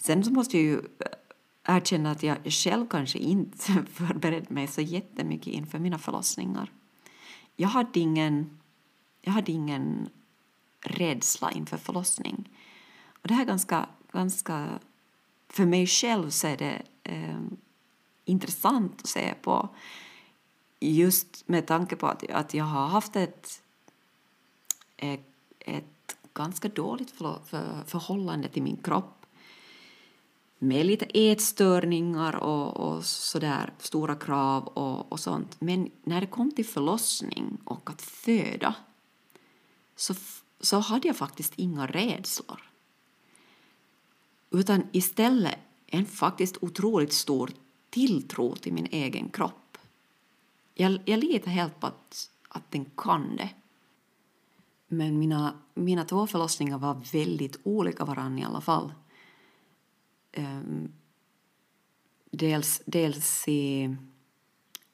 Sen 0.00 0.24
så 0.24 0.30
måste 0.30 0.58
jag 0.58 0.64
ju 0.64 0.78
eh, 0.78 1.74
erkänna 1.76 2.10
att 2.10 2.22
jag 2.22 2.38
själv 2.44 2.86
kanske 2.88 3.18
inte 3.18 3.84
förberedde 3.92 4.54
mig 4.54 4.66
så 4.66 4.80
jättemycket 4.80 5.52
inför 5.52 5.78
mina 5.78 5.98
förlossningar. 5.98 6.70
Jag 7.56 7.68
hade 7.68 8.00
ingen, 8.00 8.60
jag 9.20 9.32
hade 9.32 9.52
ingen 9.52 10.08
rädsla 10.80 11.50
inför 11.50 11.76
förlossning. 11.76 12.50
Och 13.22 13.28
det 13.28 13.34
här 13.34 13.42
är 13.42 13.46
ganska, 13.46 13.88
ganska 14.12 14.78
för 15.48 15.66
mig 15.66 15.86
själv 15.86 16.30
så 16.30 16.46
är 16.46 16.56
det 16.56 16.82
eh, 17.02 17.40
intressant 18.24 19.00
att 19.00 19.06
se 19.06 19.34
på 19.42 19.68
just 20.80 21.48
med 21.48 21.66
tanke 21.66 21.96
på 21.96 22.06
att, 22.06 22.30
att 22.30 22.54
jag 22.54 22.64
har 22.64 22.86
haft 22.86 23.16
ett, 23.16 23.62
ett, 24.96 25.26
ett 25.58 26.16
ganska 26.34 26.68
dåligt 26.68 27.10
för, 27.10 27.38
för, 27.46 27.82
förhållande 27.86 28.48
till 28.48 28.62
min 28.62 28.76
kropp 28.76 29.23
med 30.58 30.86
lite 30.86 31.04
ätstörningar 31.04 32.36
och, 32.36 32.76
och 32.76 33.04
sådär 33.04 33.72
stora 33.78 34.14
krav 34.14 34.66
och, 34.66 35.12
och 35.12 35.20
sånt. 35.20 35.60
Men 35.60 35.90
när 36.04 36.20
det 36.20 36.26
kom 36.26 36.50
till 36.50 36.66
förlossning 36.66 37.58
och 37.64 37.90
att 37.90 38.02
föda 38.02 38.74
så, 39.96 40.14
så 40.60 40.78
hade 40.78 41.08
jag 41.08 41.16
faktiskt 41.16 41.52
inga 41.56 41.86
rädslor 41.86 42.70
utan 44.50 44.82
istället 44.92 45.58
en 45.86 46.06
faktiskt 46.06 46.56
otroligt 46.60 47.12
stor 47.12 47.50
tilltro 47.90 48.56
till 48.56 48.72
min 48.72 48.86
egen 48.90 49.28
kropp. 49.28 49.78
Jag, 50.74 50.98
jag 51.04 51.24
litar 51.24 51.50
helt 51.50 51.80
på 51.80 51.86
att, 51.86 52.30
att 52.48 52.70
den 52.70 52.84
kan 52.96 53.36
det. 53.36 53.50
Men 54.88 55.18
mina, 55.18 55.54
mina 55.74 56.04
två 56.04 56.26
förlossningar 56.26 56.78
var 56.78 57.00
väldigt 57.12 57.60
olika 57.62 58.04
varandra 58.04 58.42
i 58.42 58.44
alla 58.44 58.60
fall. 58.60 58.92
Um, 60.36 60.92
dels 62.30 62.82
dels 62.86 63.48
i, 63.48 63.96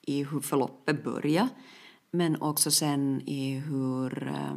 i 0.00 0.24
hur 0.24 0.40
förloppet 0.40 1.04
började 1.04 1.48
men 2.10 2.42
också 2.42 2.70
sen 2.70 3.22
i 3.26 3.54
hur, 3.54 4.28
uh, 4.28 4.56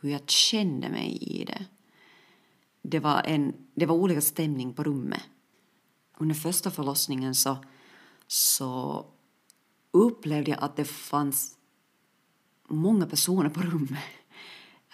hur 0.00 0.10
jag 0.10 0.30
kände 0.30 0.88
mig 0.88 1.18
i 1.20 1.44
det 1.44 1.66
det 2.82 3.00
var, 3.00 3.22
en, 3.24 3.54
det 3.74 3.86
var 3.86 3.94
olika 3.94 4.20
stämning 4.20 4.74
på 4.74 4.82
rummet. 4.82 5.22
Under 6.18 6.34
första 6.34 6.70
förlossningen 6.70 7.34
så, 7.34 7.56
så 8.26 9.06
upplevde 9.90 10.50
jag 10.50 10.62
att 10.62 10.76
det 10.76 10.84
fanns 10.84 11.56
många 12.68 13.06
personer 13.06 13.50
på 13.50 13.60
rummet. 13.60 14.04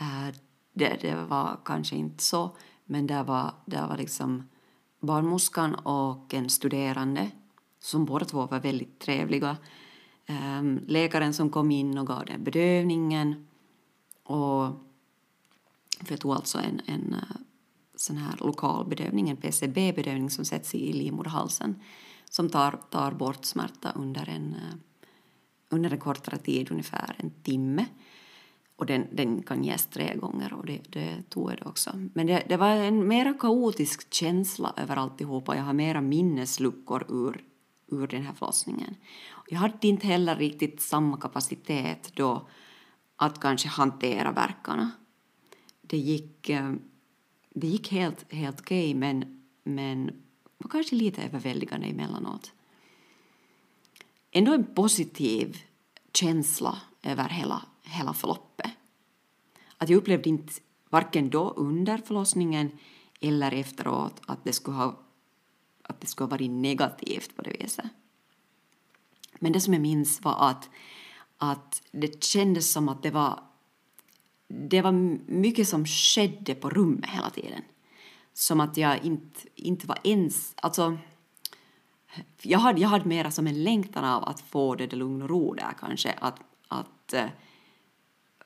Eh, 0.01 0.29
det, 0.73 0.99
det 1.01 1.15
var 1.15 1.61
kanske 1.65 1.97
inte 1.97 2.25
så, 2.25 2.57
men 2.85 3.07
det 3.07 3.23
var, 3.23 3.55
det 3.67 3.81
var 3.81 3.97
liksom 3.97 4.49
barnmorskan 5.01 5.75
och 5.75 6.35
en 6.35 6.51
studerande 6.51 7.31
som 7.81 8.05
båda 8.05 8.25
två 8.25 8.47
var 8.47 8.61
väldigt 8.61 8.99
trevliga. 8.99 9.57
Ehm, 10.27 10.81
läkaren 10.87 11.35
som 11.35 11.51
kom 11.51 11.71
in 11.71 11.99
och 11.99 12.07
gav 12.07 12.27
den 12.27 12.45
bedövningen. 12.45 13.47
Och 14.23 14.67
för 16.01 16.13
jag 16.13 16.21
tog 16.21 16.33
alltså 16.33 16.59
en, 16.59 16.81
en 16.87 17.15
eh, 17.15 17.37
sån 17.97 18.17
här 18.17 18.37
lokal 18.41 18.87
bedövning, 18.89 19.31
en 19.31 19.37
PCB-bedövning 19.37 20.31
som 20.31 20.45
sätts 20.45 20.75
i 20.75 20.93
livmoderhalsen 20.93 21.83
som 22.31 22.49
tar, 22.49 22.79
tar 22.91 23.13
bort 23.13 23.45
smärta 23.45 23.93
under 23.95 24.29
en, 24.29 24.55
eh, 24.55 24.75
under 25.69 25.91
en 25.93 25.99
kortare 25.99 26.39
tid, 26.39 26.71
ungefär 26.71 27.17
en 27.19 27.31
timme. 27.31 27.87
Och 28.79 28.87
den, 28.87 29.07
den 29.13 29.43
kan 29.43 29.65
ges 29.65 29.87
tre 29.87 30.15
gånger 30.15 30.53
och 30.53 30.67
det, 30.67 30.81
det 30.89 31.23
tog 31.29 31.51
jag 31.51 31.59
det 31.59 31.65
också. 31.65 31.91
Men 32.15 32.27
det, 32.27 32.43
det 32.49 32.57
var 32.57 32.69
en 32.69 33.09
mera 33.09 33.35
kaotisk 33.35 34.15
känsla 34.15 34.75
över 34.77 34.97
alltihopa. 34.97 35.57
Jag 35.57 35.63
har 35.63 35.73
mera 35.73 36.01
minnesluckor 36.01 37.07
ur, 37.09 37.45
ur 37.87 38.07
den 38.07 38.23
här 38.23 38.33
förlossningen. 38.33 38.95
Jag 39.49 39.59
hade 39.59 39.89
inte 39.89 40.07
heller 40.07 40.37
riktigt 40.37 40.81
samma 40.81 41.17
kapacitet 41.17 42.11
då 42.15 42.49
att 43.17 43.41
kanske 43.41 43.69
hantera 43.69 44.33
verkarna. 44.33 44.91
Det 45.83 45.99
gick 45.99 46.49
eh, 46.49 46.73
det 47.61 47.67
gick 47.67 47.93
helt, 47.93 48.33
helt 48.33 48.61
okej, 48.61 48.91
okay, 48.91 48.95
men, 48.95 49.43
men 49.65 50.11
var 50.59 50.71
kanske 50.71 50.95
lite 50.95 51.23
överväldigande 51.23 51.87
emellanåt. 51.87 52.53
Ändå 54.31 54.53
en 54.53 54.75
positiv 54.75 55.57
känsla 56.13 56.79
över 57.03 57.29
hela, 57.29 57.63
hela 57.89 58.15
förloppet. 58.15 58.71
Att 59.79 59.89
jag 59.89 59.97
upplevde 59.97 60.29
inte, 60.29 60.53
varken 60.91 61.31
då 61.31 61.51
under 61.51 61.99
förlossningen 61.99 62.71
eller 63.21 63.53
efteråt, 63.53 64.21
att 64.27 64.45
det 64.45 64.53
skulle 64.53 64.77
ha, 64.77 64.99
att 65.83 66.01
det 66.01 66.07
skulle 66.07 66.25
ha 66.25 66.31
varit 66.31 66.51
negativt 66.51 67.37
på 67.37 67.43
det 67.43 67.57
viset. 67.61 67.87
Men 69.39 69.53
det 69.53 69.61
som 69.61 69.73
jag 69.73 69.83
minns 69.83 70.25
var 70.25 70.51
att, 70.51 70.71
att 71.39 71.83
det 71.91 72.25
kändes 72.25 72.73
som 72.73 72.89
att 72.89 73.03
det 73.03 73.11
var 73.11 73.41
det 74.49 74.83
var 74.83 74.93
mycket 75.33 75.69
som 75.69 75.87
skedde 75.87 76.55
på 76.55 76.71
rummet 76.71 77.11
hela 77.11 77.31
tiden. 77.31 77.63
Som 78.33 78.61
att 78.61 78.77
jag 78.77 79.05
inte, 79.05 79.41
inte 79.55 79.87
var 79.87 79.99
ens... 80.05 80.53
Alltså, 80.57 80.99
jag 82.43 82.59
hade, 82.59 82.81
jag 82.81 82.89
hade 82.89 83.09
mera 83.09 83.31
som 83.31 83.47
en 83.47 83.65
längtan 83.65 84.05
av 84.05 84.25
att 84.25 84.41
få 84.41 84.75
det, 84.75 84.87
det 84.87 84.97
lugn 84.97 85.23
och 85.23 85.29
ro 85.29 85.55
där 85.55 85.73
kanske. 85.81 86.13
Att, 86.13 86.41
att 86.69 87.13
eh, 87.13 87.25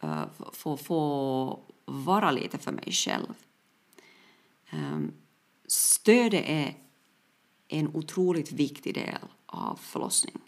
uh, 0.05 0.25
få, 0.53 0.77
få 0.77 1.61
vara 1.85 2.31
lite 2.31 2.59
för 2.59 2.73
mig 2.73 2.93
själv. 2.93 3.35
Ehm, 4.71 4.95
um, 4.95 5.13
stödet 5.67 6.45
är 6.47 6.77
en 7.69 7.97
otroligt 7.97 8.53
viktig 8.53 8.95
del 8.95 9.29
av 9.47 9.77
förlossning. 9.77 10.39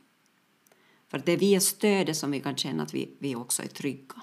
För 1.08 1.18
det 1.18 1.32
är 1.32 1.36
via 1.36 1.60
stödet 1.60 2.16
som 2.16 2.30
vi 2.30 2.40
kan 2.40 2.56
känna 2.56 2.82
att 2.82 2.94
vi, 2.94 3.16
vi 3.18 3.34
också 3.34 3.62
är 3.62 3.66
trygga. 3.66 4.22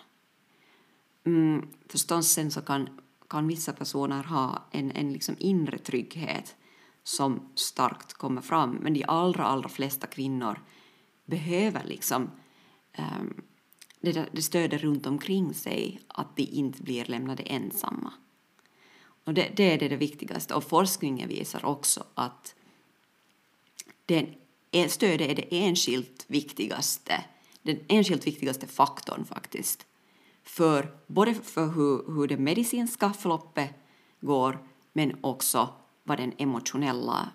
Mm, 1.24 1.68
förstås 1.90 2.28
sen 2.28 2.52
så 2.52 2.62
kan, 2.62 2.90
kan 3.30 3.48
vissa 3.48 3.74
personer 3.74 4.24
ha 4.24 4.68
en, 4.72 4.92
en 4.92 5.14
liksom 5.14 5.36
inre 5.40 5.78
trygghet 5.78 6.56
som 7.04 7.50
starkt 7.56 8.14
kommer 8.14 8.42
fram, 8.42 8.72
men 8.72 8.94
de 8.94 9.06
allra, 9.08 9.44
allra 9.44 9.70
flesta 9.70 10.08
kvinnor 10.08 10.60
behöver 11.26 11.84
liksom 11.84 12.30
um, 12.98 13.42
det, 14.02 14.30
det 14.32 14.42
stödet 14.42 14.82
runt 14.82 15.06
omkring 15.06 15.54
sig, 15.54 16.02
att 16.08 16.36
de 16.36 16.44
inte 16.44 16.84
blir 16.84 17.06
lämnade 17.06 17.44
ensamma. 17.44 18.14
Och 19.24 19.34
det, 19.34 19.52
det 19.56 19.64
är 19.64 19.80
det, 19.80 19.88
det 19.88 19.96
viktigaste. 19.96 20.54
Och 20.54 20.64
forskningen 20.64 21.30
visar 21.30 21.66
också 21.66 22.04
att 22.14 22.56
den, 24.06 24.34
stödet 24.90 25.30
är 25.30 25.36
det 25.36 25.48
enskilt 25.66 26.26
viktigaste, 26.28 27.26
den 27.62 27.80
enskilt 27.88 28.28
viktigaste 28.28 28.68
faktorn 28.68 29.26
faktiskt. 29.26 29.86
För, 30.44 30.98
både 31.08 31.34
för 31.34 31.68
hur, 31.68 32.14
hur 32.16 32.28
det 32.28 32.38
medicinska 32.38 33.14
förloppet 33.14 33.70
går 34.20 34.60
men 34.94 35.18
också 35.22 35.70
vad 36.04 36.18
den 36.18 36.34
emotionella 36.38 37.30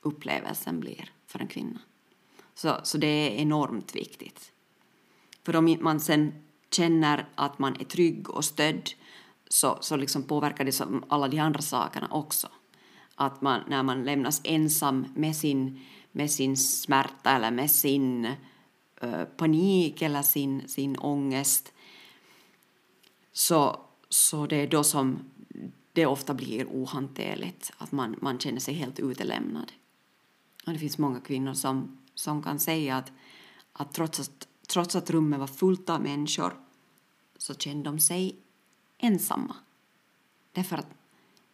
upplevelsen 0.00 0.80
blir 0.80 1.12
för 1.26 1.38
en 1.38 1.48
kvinna. 1.48 1.80
Så, 2.54 2.76
så 2.82 2.98
det 2.98 3.06
är 3.06 3.30
enormt 3.30 3.96
viktigt. 3.96 4.52
För 5.44 5.56
om 5.56 5.78
man 5.80 6.00
sen 6.00 6.32
känner 6.70 7.28
att 7.34 7.58
man 7.58 7.76
är 7.80 7.84
trygg 7.84 8.30
och 8.30 8.44
stödd 8.44 8.90
så, 9.48 9.78
så 9.80 9.96
liksom 9.96 10.22
påverkar 10.22 10.64
det 10.64 10.72
som 10.72 11.04
alla 11.08 11.28
de 11.28 11.38
andra 11.38 11.62
sakerna 11.62 12.08
också. 12.10 12.48
Att 13.14 13.40
man, 13.40 13.60
när 13.68 13.82
man 13.82 14.04
lämnas 14.04 14.40
ensam 14.44 15.06
med 15.14 15.36
sin, 15.36 15.80
med 16.12 16.30
sin 16.30 16.56
smärta 16.56 17.30
eller 17.30 17.50
med 17.50 17.70
sin 17.70 18.24
uh, 19.04 19.24
panik 19.36 20.02
eller 20.02 20.22
sin, 20.22 20.68
sin 20.68 20.98
ångest 20.98 21.72
så, 23.32 23.80
så 24.08 24.46
det 24.46 24.56
är 24.56 24.66
då 24.66 24.84
som 24.84 25.30
det 25.92 26.06
ofta 26.06 26.34
blir 26.34 26.66
ohanterligt, 26.66 27.72
att 27.78 27.92
man, 27.92 28.16
man 28.20 28.38
känner 28.38 28.60
sig 28.60 28.74
helt 28.74 29.00
utelämnad. 29.00 29.72
Och 30.66 30.72
det 30.72 30.78
finns 30.78 30.98
många 30.98 31.20
kvinnor 31.20 31.54
som, 31.54 31.98
som 32.14 32.42
kan 32.42 32.58
säga 32.58 32.96
att, 32.96 33.12
att, 33.72 33.92
trots 33.92 34.20
att 34.20 34.48
trots 34.70 34.96
att 34.96 35.10
rummet 35.10 35.40
var 35.40 35.46
fullt 35.46 35.90
av 35.90 36.02
människor 36.02 36.60
så 37.38 37.54
kände 37.54 37.90
de 37.90 38.00
sig 38.00 38.36
ensamma. 38.98 39.56
Därför 40.52 40.76
att 40.76 40.86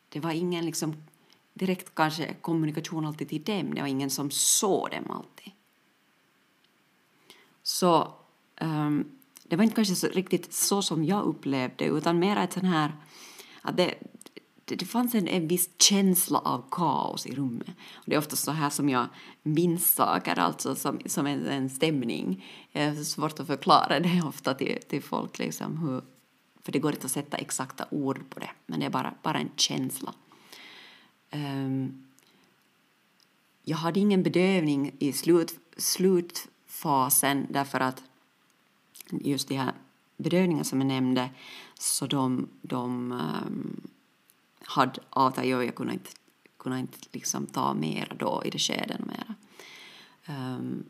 det 0.08 0.20
var 0.20 0.30
ingen 0.30 0.66
liksom 0.66 0.94
direkt 1.54 1.94
kanske 1.94 2.34
kommunikation 2.34 3.06
alltid 3.06 3.28
till 3.28 3.42
dem, 3.42 3.74
det 3.74 3.80
var 3.80 3.88
ingen 3.88 4.10
som 4.10 4.30
såg 4.30 4.90
dem 4.90 5.10
alltid. 5.10 5.52
Så 7.62 8.14
um, 8.60 9.18
det 9.42 9.56
var 9.56 9.64
inte 9.64 9.76
kanske 9.76 9.94
så, 9.94 10.06
riktigt 10.06 10.52
så 10.52 10.82
som 10.82 11.04
jag 11.04 11.24
upplevde 11.24 11.84
utan 11.84 12.18
mer 12.18 12.36
ett 12.36 12.52
sån 12.52 12.64
här 12.64 12.92
att 13.62 13.76
det, 13.76 13.94
det, 14.68 14.76
det 14.76 14.84
fanns 14.84 15.14
en, 15.14 15.28
en 15.28 15.48
viss 15.48 15.70
känsla 15.78 16.38
av 16.38 16.64
kaos 16.70 17.26
i 17.26 17.34
rummet. 17.34 17.68
Och 17.94 18.04
det 18.06 18.14
är 18.14 18.18
ofta 18.18 18.36
så 18.36 18.50
här 18.50 18.70
som 18.70 18.88
jag 18.88 19.06
minns 19.42 19.94
saker, 19.94 20.38
alltså 20.38 20.74
som, 20.74 21.00
som 21.06 21.26
en, 21.26 21.46
en 21.46 21.70
stämning. 21.70 22.44
Det 22.72 22.80
är 22.80 22.94
svårt 22.94 23.40
att 23.40 23.46
förklara 23.46 24.00
det 24.00 24.22
ofta 24.26 24.54
till, 24.54 24.78
till 24.88 25.02
folk, 25.02 25.38
liksom, 25.38 25.78
hur, 25.78 26.02
för 26.62 26.72
det 26.72 26.78
går 26.78 26.92
inte 26.92 27.04
att 27.04 27.12
sätta 27.12 27.36
exakta 27.36 27.86
ord 27.90 28.30
på 28.30 28.40
det, 28.40 28.50
men 28.66 28.80
det 28.80 28.86
är 28.86 28.90
bara, 28.90 29.14
bara 29.22 29.38
en 29.38 29.50
känsla. 29.56 30.14
Um, 31.32 32.06
jag 33.64 33.76
hade 33.76 34.00
ingen 34.00 34.22
bedövning 34.22 34.92
i 34.98 35.12
slut, 35.12 35.58
slutfasen 35.76 37.46
därför 37.50 37.80
att 37.80 38.02
just 39.10 39.48
de 39.48 39.56
här 39.56 39.72
bedövningarna 40.16 40.64
som 40.64 40.80
jag 40.80 40.86
nämnde, 40.86 41.30
så 41.78 42.06
de, 42.06 42.48
de 42.62 43.12
um, 43.12 43.80
hade 44.66 45.00
avtagit 45.10 45.56
och 45.56 45.64
jag 45.64 45.74
kunde 45.74 45.92
inte, 45.92 46.10
kunde 46.58 46.78
inte 46.78 46.98
liksom 47.12 47.46
ta 47.46 47.74
mera 47.74 48.14
då 48.14 48.42
i 48.44 48.50
det 48.50 48.58
skedet 48.58 49.00
mera. 49.00 49.34
Um, 50.28 50.84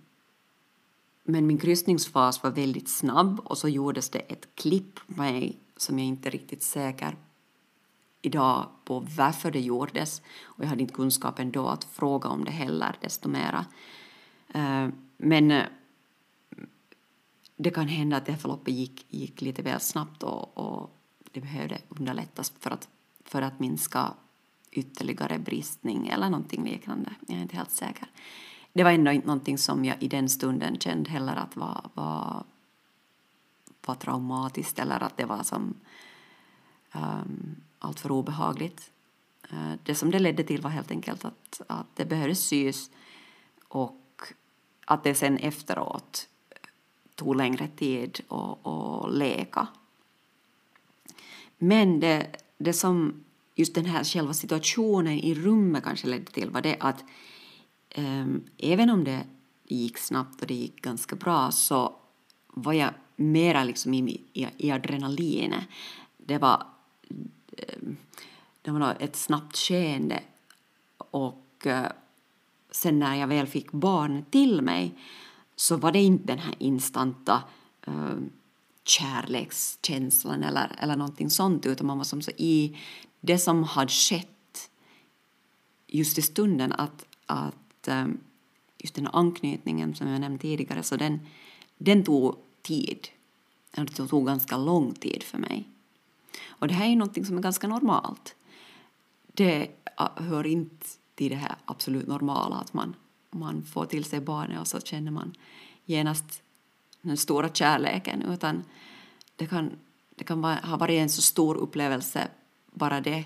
men 1.24 1.46
min 1.46 1.58
kryssningsfas 1.58 2.42
var 2.42 2.50
väldigt 2.50 2.88
snabb 2.88 3.40
och 3.40 3.58
så 3.58 3.68
gjordes 3.68 4.10
det 4.10 4.18
ett 4.18 4.48
klipp 4.54 4.94
på 4.94 5.22
mig 5.22 5.58
som 5.76 5.98
jag 5.98 6.08
inte 6.08 6.28
är 6.28 6.30
riktigt 6.30 6.62
säker 6.62 7.16
idag 8.22 8.66
på 8.84 9.06
varför 9.16 9.50
det 9.50 9.60
gjordes 9.60 10.22
och 10.42 10.64
jag 10.64 10.68
hade 10.68 10.82
inte 10.82 10.94
kunskapen 10.94 11.50
då 11.50 11.68
att 11.68 11.84
fråga 11.84 12.28
om 12.28 12.44
det 12.44 12.50
heller 12.50 12.96
desto 13.00 13.28
mera. 13.28 13.66
Uh, 14.54 14.88
men 15.16 15.50
uh, 15.50 15.64
det 17.56 17.70
kan 17.70 17.88
hända 17.88 18.16
att 18.16 18.26
det 18.26 18.36
förloppet 18.36 18.74
gick, 18.74 19.06
gick 19.08 19.40
lite 19.40 19.62
väl 19.62 19.80
snabbt 19.80 20.22
och, 20.22 20.58
och 20.58 20.90
det 21.32 21.40
behövde 21.40 21.78
underlättas 21.88 22.52
för 22.58 22.70
att 22.70 22.88
för 23.26 23.42
att 23.42 23.60
minska 23.60 24.14
ytterligare 24.70 25.38
bristning 25.38 26.08
eller 26.08 26.30
någonting 26.30 26.64
liknande. 26.64 27.14
Jag 27.26 27.38
är 27.38 27.42
inte 27.42 27.56
helt 27.56 27.70
säker. 27.70 28.08
Det 28.72 28.84
var 28.84 28.90
ändå 28.90 29.10
inte 29.12 29.26
någonting 29.26 29.58
som 29.58 29.84
jag 29.84 30.02
i 30.02 30.08
den 30.08 30.28
stunden 30.28 30.80
kände 30.80 31.10
heller 31.10 31.36
att 31.36 31.56
var, 31.56 31.90
var, 31.94 32.44
var 33.86 33.94
traumatiskt 33.94 34.78
eller 34.78 35.02
att 35.02 35.16
det 35.16 35.24
var 35.24 35.42
som 35.42 35.74
um, 36.94 37.56
allt 37.78 38.00
för 38.00 38.10
obehagligt. 38.10 38.90
Uh, 39.52 39.74
det 39.82 39.94
som 39.94 40.10
det 40.10 40.18
ledde 40.18 40.44
till 40.44 40.60
var 40.60 40.70
helt 40.70 40.90
enkelt 40.90 41.24
att, 41.24 41.60
att 41.66 41.86
det 41.94 42.04
behövdes 42.04 42.40
sys 42.40 42.90
och 43.68 44.22
att 44.84 45.04
det 45.04 45.14
sen 45.14 45.36
efteråt 45.36 46.28
tog 47.14 47.36
längre 47.36 47.68
tid 47.68 48.20
att 48.62 49.14
läka. 49.14 49.68
Men 51.58 52.00
det 52.00 52.36
det 52.58 52.72
som 52.72 53.24
just 53.54 53.74
den 53.74 53.86
här 53.86 54.04
själva 54.04 54.34
situationen 54.34 55.18
i 55.18 55.34
rummet 55.34 55.84
kanske 55.84 56.06
ledde 56.06 56.32
till 56.32 56.50
var 56.50 56.60
det 56.60 56.76
att 56.80 57.04
um, 57.96 58.44
även 58.58 58.90
om 58.90 59.04
det 59.04 59.24
gick 59.64 59.98
snabbt 59.98 60.40
och 60.40 60.46
det 60.46 60.54
gick 60.54 60.82
ganska 60.82 61.16
bra 61.16 61.50
så 61.50 61.96
var 62.46 62.72
jag 62.72 62.90
mera 63.16 63.64
liksom 63.64 63.94
i, 63.94 64.20
i, 64.32 64.46
i 64.56 64.70
adrenalinet. 64.70 65.64
Det 66.16 66.38
var, 66.38 66.66
ehm, 67.56 67.96
det 68.62 68.70
var 68.70 68.96
ett 69.00 69.16
snabbt 69.16 69.56
skeende 69.56 70.22
och 70.96 71.66
uh, 71.66 71.86
sen 72.70 72.98
när 72.98 73.14
jag 73.14 73.26
väl 73.26 73.46
fick 73.46 73.72
barn 73.72 74.24
till 74.30 74.62
mig 74.62 74.94
så 75.56 75.76
var 75.76 75.92
det 75.92 76.02
inte 76.02 76.26
den 76.26 76.38
här 76.38 76.54
instanta 76.58 77.42
um, 77.86 78.30
kärlekskänslan 78.88 80.42
eller, 80.42 80.76
eller 80.78 80.96
någonting 80.96 81.30
sånt 81.30 81.66
utan 81.66 81.86
man 81.86 81.98
var 81.98 82.04
som 82.04 82.22
så 82.22 82.30
i 82.36 82.76
det 83.20 83.38
som 83.38 83.64
hade 83.64 83.90
skett 83.90 84.70
just 85.86 86.18
i 86.18 86.22
stunden 86.22 86.72
att, 86.72 87.06
att 87.26 87.88
ehm, 87.88 88.20
just 88.78 88.94
den 88.94 89.06
här 89.06 89.16
anknytningen 89.16 89.94
som 89.94 90.08
jag 90.08 90.20
nämnde 90.20 90.42
tidigare 90.42 90.82
så 90.82 90.96
den, 90.96 91.20
den 91.78 92.04
tog 92.04 92.36
tid. 92.62 93.08
Den 93.70 93.86
tog 93.86 94.26
ganska 94.26 94.56
lång 94.56 94.94
tid 94.94 95.22
för 95.22 95.38
mig. 95.38 95.68
Och 96.46 96.68
det 96.68 96.74
här 96.74 96.84
är 96.84 96.90
ju 96.90 96.96
någonting 96.96 97.24
som 97.24 97.38
är 97.38 97.42
ganska 97.42 97.68
normalt. 97.68 98.34
Det 99.26 99.70
hör 100.16 100.46
inte 100.46 100.86
till 101.14 101.30
det 101.30 101.36
här 101.36 101.56
absolut 101.64 102.06
normala 102.06 102.56
att 102.56 102.74
man, 102.74 102.94
man 103.30 103.62
får 103.62 103.86
till 103.86 104.04
sig 104.04 104.20
barnet 104.20 104.60
och 104.60 104.66
så 104.66 104.80
känner 104.80 105.10
man 105.10 105.34
genast 105.84 106.42
den 107.02 107.16
stora 107.16 107.48
kärleken 107.48 108.22
utan 108.22 108.64
det 109.36 109.46
kan, 109.46 109.70
det 110.14 110.24
kan 110.24 110.44
ha 110.44 110.76
varit 110.76 110.98
en 110.98 111.08
så 111.08 111.22
stor 111.22 111.56
upplevelse 111.56 112.28
bara 112.72 113.00
det 113.00 113.24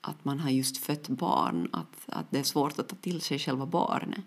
att 0.00 0.24
man 0.24 0.40
har 0.40 0.50
just 0.50 0.76
fött 0.76 1.08
barn, 1.08 1.68
att, 1.72 2.04
att 2.06 2.30
det 2.30 2.38
är 2.38 2.42
svårt 2.42 2.78
att 2.78 2.88
ta 2.88 2.96
till 2.96 3.20
sig 3.20 3.38
själva 3.38 3.66
barnet. 3.66 4.24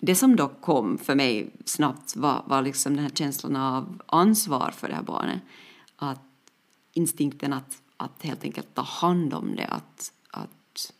Det 0.00 0.14
som 0.14 0.36
dock 0.36 0.60
kom 0.60 0.98
för 0.98 1.14
mig 1.14 1.52
snabbt 1.64 2.16
var, 2.16 2.44
var 2.46 2.62
liksom 2.62 2.96
den 2.96 3.04
här 3.04 3.10
känslan 3.10 3.56
av 3.56 4.02
ansvar 4.06 4.70
för 4.76 4.88
det 4.88 4.94
här 4.94 5.02
barnet. 5.02 5.42
Att 5.96 6.20
instinkten 6.92 7.52
att, 7.52 7.82
att 7.96 8.22
helt 8.22 8.44
enkelt 8.44 8.74
ta 8.74 8.82
hand 8.82 9.34
om 9.34 9.56
det, 9.56 9.66
att, 9.66 10.12
att 10.30 10.92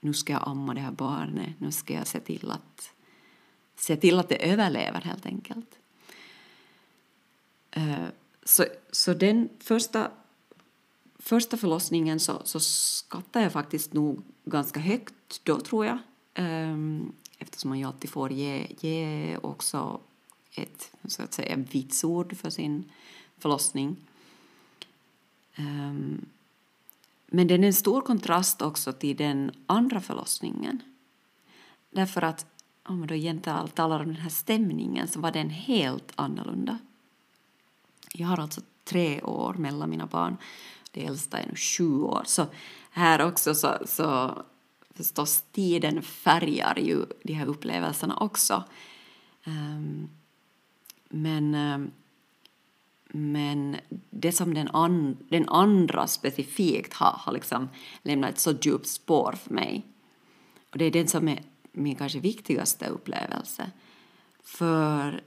nu 0.00 0.14
ska 0.14 0.32
jag 0.32 0.42
amma 0.46 0.74
det 0.74 0.80
här 0.80 0.92
barnet, 0.92 1.60
nu 1.60 1.72
ska 1.72 1.94
jag 1.94 2.06
se 2.06 2.20
till 2.20 2.50
att 2.50 2.93
se 3.76 3.96
till 3.96 4.18
att 4.18 4.28
det 4.28 4.50
överlever 4.50 5.00
helt 5.00 5.26
enkelt. 5.26 5.78
Eh, 7.70 8.06
så, 8.44 8.64
så 8.90 9.14
den 9.14 9.48
första, 9.60 10.10
första 11.18 11.56
förlossningen 11.56 12.20
så, 12.20 12.40
så 12.44 12.60
skattade 12.60 13.44
jag 13.44 13.52
faktiskt 13.52 13.92
nog 13.92 14.22
ganska 14.44 14.80
högt 14.80 15.40
då 15.42 15.60
tror 15.60 15.86
jag. 15.86 15.98
Ehm, 16.34 17.12
eftersom 17.38 17.68
man 17.68 17.78
ju 17.78 17.84
alltid 17.84 18.10
får 18.10 18.32
ge, 18.32 18.66
ge 18.80 19.36
också 19.36 20.00
ett 20.54 20.90
så 21.04 21.22
att 21.22 21.32
säga, 21.32 21.56
vitsord 21.56 22.36
för 22.36 22.50
sin 22.50 22.90
förlossning. 23.38 23.96
Ehm, 25.54 26.26
men 27.26 27.46
den 27.46 27.64
är 27.64 27.68
en 27.68 27.74
stor 27.74 28.00
kontrast 28.00 28.62
också 28.62 28.92
till 28.92 29.16
den 29.16 29.50
andra 29.66 30.00
förlossningen. 30.00 30.82
Därför 31.90 32.22
att 32.22 32.46
om 32.84 32.98
man 32.98 33.08
då 33.08 33.14
igen 33.14 33.40
talar 33.74 34.00
om 34.00 34.06
den 34.06 34.16
här 34.22 34.30
stämningen 34.30 35.08
så 35.08 35.20
var 35.20 35.30
den 35.30 35.50
helt 35.50 36.12
annorlunda. 36.14 36.78
Jag 38.12 38.28
har 38.28 38.38
alltså 38.38 38.60
tre 38.84 39.22
år 39.22 39.54
mellan 39.54 39.90
mina 39.90 40.06
barn. 40.06 40.36
Det 40.90 41.06
äldsta 41.06 41.38
är 41.38 41.46
nu 41.46 41.56
sju 41.56 42.02
år. 42.02 42.22
Så 42.26 42.46
här 42.90 43.26
också 43.26 43.54
så, 43.54 43.78
så 43.86 44.42
förstås 44.90 45.44
tiden 45.52 46.02
färgar 46.02 46.78
ju 46.78 47.06
de 47.22 47.32
här 47.32 47.46
upplevelserna 47.46 48.16
också. 48.16 48.64
Um, 49.46 50.10
men, 51.08 51.54
ehm, 51.54 51.90
men 53.08 53.76
det 54.10 54.32
som 54.32 54.54
den, 54.54 54.68
an, 54.68 55.16
den 55.28 55.48
andra 55.48 56.06
specifikt 56.06 56.94
har, 56.94 57.14
har 57.18 57.32
liksom 57.32 57.68
lämnat 58.02 58.30
ett 58.30 58.38
så 58.38 58.52
djupt 58.62 58.86
spår 58.86 59.32
för 59.32 59.54
mig. 59.54 59.86
Och 60.70 60.78
det 60.78 60.84
är 60.84 60.90
den 60.90 61.08
som 61.08 61.28
är 61.28 61.42
min 61.74 61.94
kanske 61.94 62.18
viktigaste 62.18 62.86
upplevelse. 62.86 63.70
För 64.42 65.22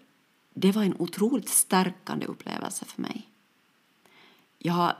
det 0.53 0.71
var 0.71 0.83
en 0.83 0.95
otroligt 0.99 1.49
stärkande 1.49 2.25
upplevelse 2.25 2.86
för 2.86 3.01
mig. 3.01 3.29
Jag, 4.57 4.95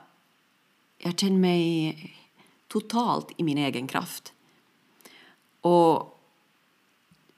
jag 0.97 1.19
kände 1.19 1.39
mig 1.39 2.17
totalt 2.67 3.31
i 3.38 3.43
min 3.43 3.57
egen 3.57 3.88
kraft. 3.88 4.33
Och 5.62 6.19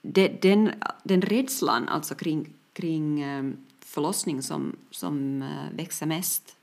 det, 0.02 0.42
den, 0.42 0.72
den 1.02 1.22
rädslan 1.22 1.88
alltså 1.88 2.14
kring, 2.14 2.54
kring 2.72 3.20
eh, 3.20 3.52
förlossning 3.80 4.42
som, 4.42 4.76
som 4.90 5.42
eh, 5.42 5.76
växer 5.76 6.06
mest, 6.06 6.56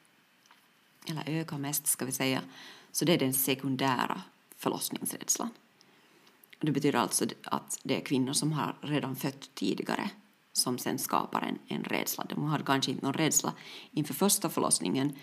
eller 1.10 1.24
ökar 1.28 1.58
mest 1.58 1.88
ska 1.88 2.06
vi 2.06 2.12
säga, 2.12 2.42
så 2.92 3.06
det 3.06 3.14
är 3.14 3.18
den 3.18 3.34
sekundära 3.34 4.22
förlossningsrädslan. 4.56 5.50
Det 6.60 6.72
betyder 6.72 7.00
alltså 7.00 7.26
att 7.44 7.80
det 7.84 7.96
är 7.96 8.02
kvinnor 8.02 8.34
som 8.34 8.54
har 8.54 8.76
redan 8.82 9.16
fött 9.16 9.56
tidigare 9.56 10.10
som 10.54 10.78
sen 10.78 11.00
skapar 11.00 11.42
en, 11.42 11.60
en 11.68 11.84
rädsla. 11.84 12.26
De 12.30 12.44
har 12.44 12.60
kanske 12.60 12.92
inte 12.92 13.06
någon 13.06 13.14
rädsla 13.14 13.54
inför 13.92 14.14
första 14.14 14.50
förlossningen 14.50 15.16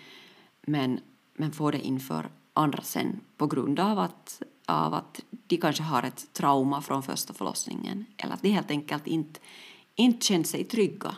men, 0.61 0.99
men 1.33 1.51
får 1.51 1.71
det 1.71 1.79
inför 1.79 2.29
andra 2.53 2.83
sen 2.83 3.19
på 3.37 3.47
grund 3.47 3.79
av 3.79 3.99
att, 3.99 4.41
av 4.65 4.93
att 4.93 5.21
de 5.47 5.57
kanske 5.57 5.83
har 5.83 6.03
ett 6.03 6.33
trauma 6.33 6.81
från 6.81 7.03
första 7.03 7.33
förlossningen 7.33 8.05
eller 8.17 8.33
att 8.33 8.41
de 8.41 8.49
helt 8.49 8.71
enkelt 8.71 9.07
inte, 9.07 9.39
inte 9.95 10.25
känner 10.25 10.43
sig 10.43 10.63
trygga. 10.63 11.15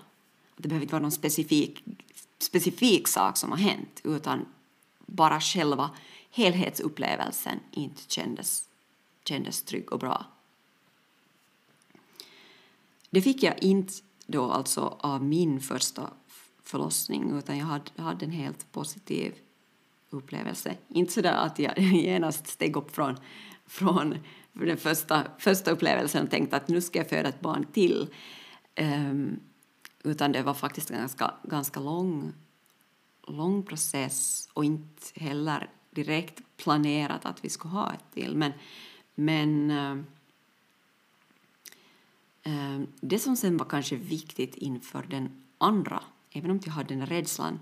Det 0.58 0.68
behöver 0.68 0.84
inte 0.84 0.94
vara 0.94 1.02
någon 1.02 1.12
specifik, 1.12 1.84
specifik 2.40 3.08
sak 3.08 3.38
som 3.38 3.52
har 3.52 3.58
hänt 3.58 4.02
utan 4.04 4.46
bara 5.06 5.42
själva 5.42 5.90
helhetsupplevelsen 6.32 7.60
inte 7.72 8.02
kändes, 8.08 8.64
kändes 9.28 9.64
trygg 9.64 9.92
och 9.92 10.00
bra. 10.00 10.26
Det 13.10 13.22
fick 13.22 13.44
jag 13.44 13.64
inte 13.64 13.94
då 14.26 14.52
alltså 14.52 14.98
av 15.00 15.24
min 15.24 15.62
första 15.62 16.10
förlossning 16.64 17.38
utan 17.38 17.58
jag 17.58 17.66
hade, 17.66 18.02
hade 18.02 18.26
en 18.26 18.32
helt 18.32 18.72
positiv 18.72 19.34
upplevelse. 20.10 20.76
Inte 20.88 21.14
så 21.14 21.28
att 21.28 21.60
jag 21.60 21.80
genast 21.94 22.48
steg 22.48 22.78
upp 22.78 22.96
från, 22.96 23.18
från 23.66 24.18
den 24.54 24.78
första, 24.78 25.24
första 25.40 25.72
upplevelsen 25.72 26.24
och 26.24 26.32
tänkte 26.32 26.58
att 26.58 26.68
nu 26.68 26.82
ska 26.82 27.00
jag 27.00 27.10
föda 27.10 27.30
ett 27.30 27.42
barn 27.42 27.66
till. 27.74 28.14
Um, 28.80 29.40
utan 30.04 30.32
det 30.32 30.44
var 30.44 30.54
faktiskt 30.54 30.92
en 30.92 30.98
ganska, 30.98 31.34
ganska 31.44 31.80
lång, 31.80 32.34
lång 33.28 33.64
process 33.64 34.50
och 34.54 34.66
inte 34.66 35.04
heller 35.16 35.70
direkt 35.92 36.42
planerat 36.58 37.26
att 37.26 37.46
vi 37.46 37.50
skulle 37.50 37.74
ha 37.74 37.94
ett 37.94 38.14
till. 38.14 38.36
Men, 38.36 38.52
men 39.20 39.72
uh, 42.44 42.82
det 43.02 43.20
som 43.20 43.36
sen 43.36 43.58
var 43.58 43.66
kanske 43.66 43.96
viktigt 43.96 44.56
inför 44.56 45.04
den 45.10 45.30
andra, 45.58 46.04
även 46.32 46.52
om 46.52 46.60
jag 46.66 46.72
hade 46.72 46.96
den 46.96 47.06
rädslan, 47.06 47.60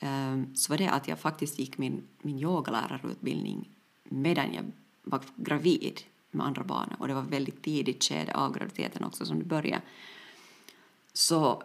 Ehm, 0.00 0.54
så 0.54 0.72
var 0.72 0.78
det 0.78 0.90
att 0.90 1.08
jag 1.08 1.18
faktiskt 1.18 1.58
gick 1.58 1.78
min, 1.78 2.02
min 2.22 2.38
yogalärarutbildning 2.38 3.68
medan 4.04 4.54
jag 4.54 4.64
var 5.02 5.22
gravid 5.36 6.00
med 6.30 6.46
andra 6.46 6.64
barnet 6.64 7.00
och 7.00 7.08
det 7.08 7.14
var 7.14 7.22
väldigt 7.22 7.62
tidigt 7.62 8.04
skede 8.04 8.34
av 8.34 8.54
graviditeten 8.54 9.04
också 9.04 9.26
som 9.26 9.38
det 9.38 9.44
började. 9.44 9.82
Så 11.12 11.62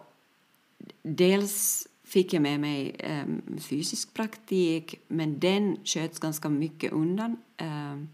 dels 1.02 1.86
fick 2.04 2.32
jag 2.32 2.42
med 2.42 2.60
mig 2.60 2.96
um, 3.24 3.58
fysisk 3.60 4.14
praktik 4.14 4.94
men 5.08 5.38
den 5.38 5.76
sköts 5.84 6.18
ganska 6.18 6.48
mycket 6.48 6.92
undan. 6.92 7.36
Um, 7.62 8.08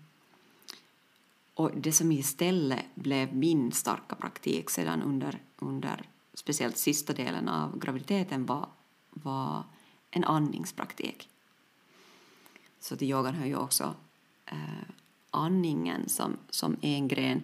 och 1.54 1.70
det 1.76 1.92
som 1.92 2.12
istället 2.12 2.84
blev 2.94 3.36
min 3.36 3.72
starka 3.72 4.16
praktik 4.16 4.70
sedan 4.70 5.02
under, 5.02 5.42
under 5.58 6.08
speciellt 6.34 6.76
sista 6.76 7.12
delen 7.12 7.48
av 7.48 7.78
graviditeten 7.78 8.46
var, 8.46 8.68
var 9.10 9.64
en 10.10 10.24
andningspraktik. 10.24 11.28
Så 12.80 12.96
till 12.96 13.10
yogan 13.10 13.34
hör 13.34 13.46
ju 13.46 13.56
också 13.56 13.94
eh, 14.46 14.84
andningen 15.30 16.08
som, 16.08 16.36
som 16.50 16.76
en 16.80 17.08
gren 17.08 17.42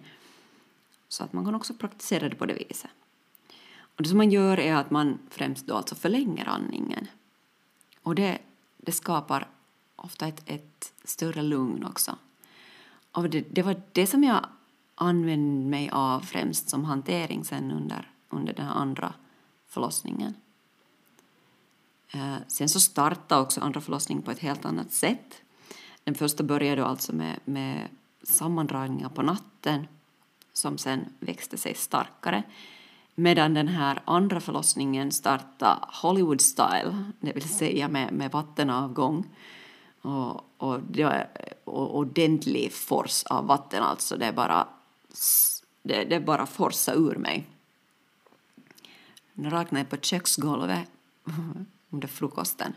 så 1.07 1.23
att 1.23 1.33
man 1.33 1.45
kan 1.45 1.55
också 1.55 1.73
praktisera 1.73 2.29
det 2.29 2.35
på 2.35 2.45
det 2.45 2.53
viset. 2.53 2.91
Och 3.79 4.03
det 4.03 4.09
som 4.09 4.17
man 4.17 4.31
gör 4.31 4.59
är 4.59 4.75
att 4.75 4.91
man 4.91 5.19
främst 5.29 5.67
då 5.67 5.75
alltså 5.75 5.95
förlänger 5.95 6.45
andningen. 6.45 7.07
Och 8.01 8.15
det, 8.15 8.37
det 8.77 8.91
skapar 8.91 9.47
ofta 9.95 10.27
ett, 10.27 10.43
ett 10.45 10.93
större 11.03 11.41
lugn 11.41 11.85
också. 11.85 12.17
Och 13.17 13.29
det, 13.29 13.41
det 13.41 13.61
var 13.61 13.81
det 13.91 14.07
som 14.07 14.23
jag 14.23 14.45
använde 14.95 15.69
mig 15.69 15.89
av 15.89 16.19
främst 16.19 16.69
som 16.69 16.85
hantering 16.85 17.45
sen 17.45 17.71
under, 17.71 18.11
under 18.29 18.53
den 18.53 18.67
andra 18.67 19.13
förlossningen. 19.67 20.33
Eh, 22.13 22.35
sen 22.47 22.69
så 22.69 22.79
startade 22.79 23.41
också 23.41 23.61
andra 23.61 23.81
förlossningen 23.81 24.23
på 24.23 24.31
ett 24.31 24.39
helt 24.39 24.65
annat 24.65 24.91
sätt. 24.91 25.41
Den 26.03 26.15
första 26.15 26.43
började 26.43 26.85
alltså 26.85 27.15
med, 27.15 27.39
med 27.45 27.87
sammandragningar 28.23 29.09
på 29.09 29.21
natten 29.21 29.87
som 30.53 30.77
sen 30.77 31.05
växte 31.19 31.57
sig 31.57 31.73
starkare. 31.75 32.43
Medan 33.15 33.53
den 33.53 33.67
här 33.67 34.01
andra 34.05 34.39
förlossningen 34.39 35.11
startade 35.11 35.79
Hollywood 36.01 36.41
style, 36.41 37.11
det 37.19 37.33
vill 37.33 37.49
säga 37.49 37.87
med, 37.87 38.13
med 38.13 38.31
vattenavgång 38.31 39.25
och, 40.01 40.46
och, 40.57 40.81
det, 40.81 41.27
och 41.63 41.97
ordentlig 41.97 42.73
fors 42.73 43.23
av 43.23 43.47
vatten 43.47 43.83
alltså. 43.83 44.17
Det 44.17 44.31
bara, 44.31 44.67
det, 45.83 46.03
det 46.03 46.19
bara 46.19 46.45
forsa 46.45 46.93
ur 46.93 47.15
mig. 47.15 47.47
Nu 49.33 49.49
raknade 49.49 49.79
jag 49.79 49.89
på 49.89 49.97
köksgolvet 49.97 50.89
under 51.89 52.07
frukosten. 52.07 52.73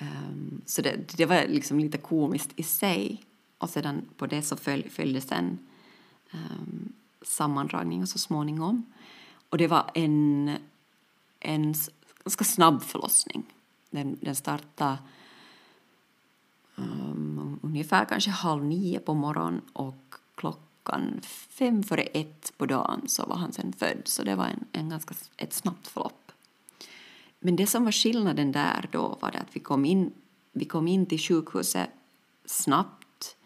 Um, 0.00 0.62
så 0.66 0.82
det, 0.82 1.16
det 1.16 1.26
var 1.26 1.46
liksom 1.48 1.78
lite 1.78 1.98
komiskt 1.98 2.50
i 2.56 2.62
sig. 2.62 3.24
Och 3.58 3.70
sedan 3.70 4.08
på 4.16 4.26
det 4.26 4.42
så 4.42 4.56
följ, 4.56 4.90
följde 4.90 5.20
sen 5.20 5.58
um, 6.30 6.40
ehm, 6.40 6.92
sammandragningen 7.22 8.06
så 8.06 8.18
småningom. 8.18 8.92
Och 9.48 9.58
det 9.58 9.66
var 9.66 9.90
en, 9.94 10.56
en 11.40 11.74
ganska 12.24 12.44
snabb 12.44 12.82
förlossning. 12.82 13.42
Den, 13.90 14.18
den 14.20 14.34
startade 14.34 14.98
um, 16.76 17.60
ungefär 17.62 18.04
kanske 18.04 18.30
halv 18.30 18.64
nio 18.64 18.98
på 18.98 19.14
morgonen 19.14 19.60
och 19.72 20.14
klockan 20.34 21.20
fem 21.48 21.82
före 21.82 22.02
ett 22.02 22.52
på 22.56 22.66
dagen 22.66 23.08
så 23.08 23.26
var 23.26 23.36
han 23.36 23.52
sen 23.52 23.72
född. 23.72 24.02
Så 24.04 24.22
det 24.22 24.34
var 24.34 24.46
en, 24.46 24.64
en 24.72 24.88
ganska, 24.88 25.14
ett 25.36 25.52
snabbt 25.52 25.88
förlopp. 25.88 26.32
Men 27.40 27.56
det 27.56 27.66
som 27.66 27.84
var 27.84 27.92
skillnaden 27.92 28.52
där 28.52 28.88
då 28.92 29.18
var 29.20 29.30
det 29.30 29.38
att 29.38 29.56
vi 29.56 29.60
kom 29.60 29.84
in, 29.84 30.12
vi 30.52 30.64
kom 30.64 30.88
in 30.88 31.06
till 31.06 31.18
sjukhuset 31.18 31.90
snabbt 32.44 33.36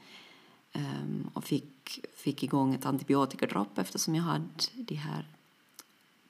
um, 0.74 1.30
och 1.34 1.44
fick, 1.44 2.00
fick 2.16 2.42
igång 2.42 2.74
ett 2.74 2.86
antibiotikadropp 2.86 3.78
eftersom 3.78 4.14
jag 4.14 4.22
hade 4.22 4.44
de 4.74 4.94
här 4.94 5.26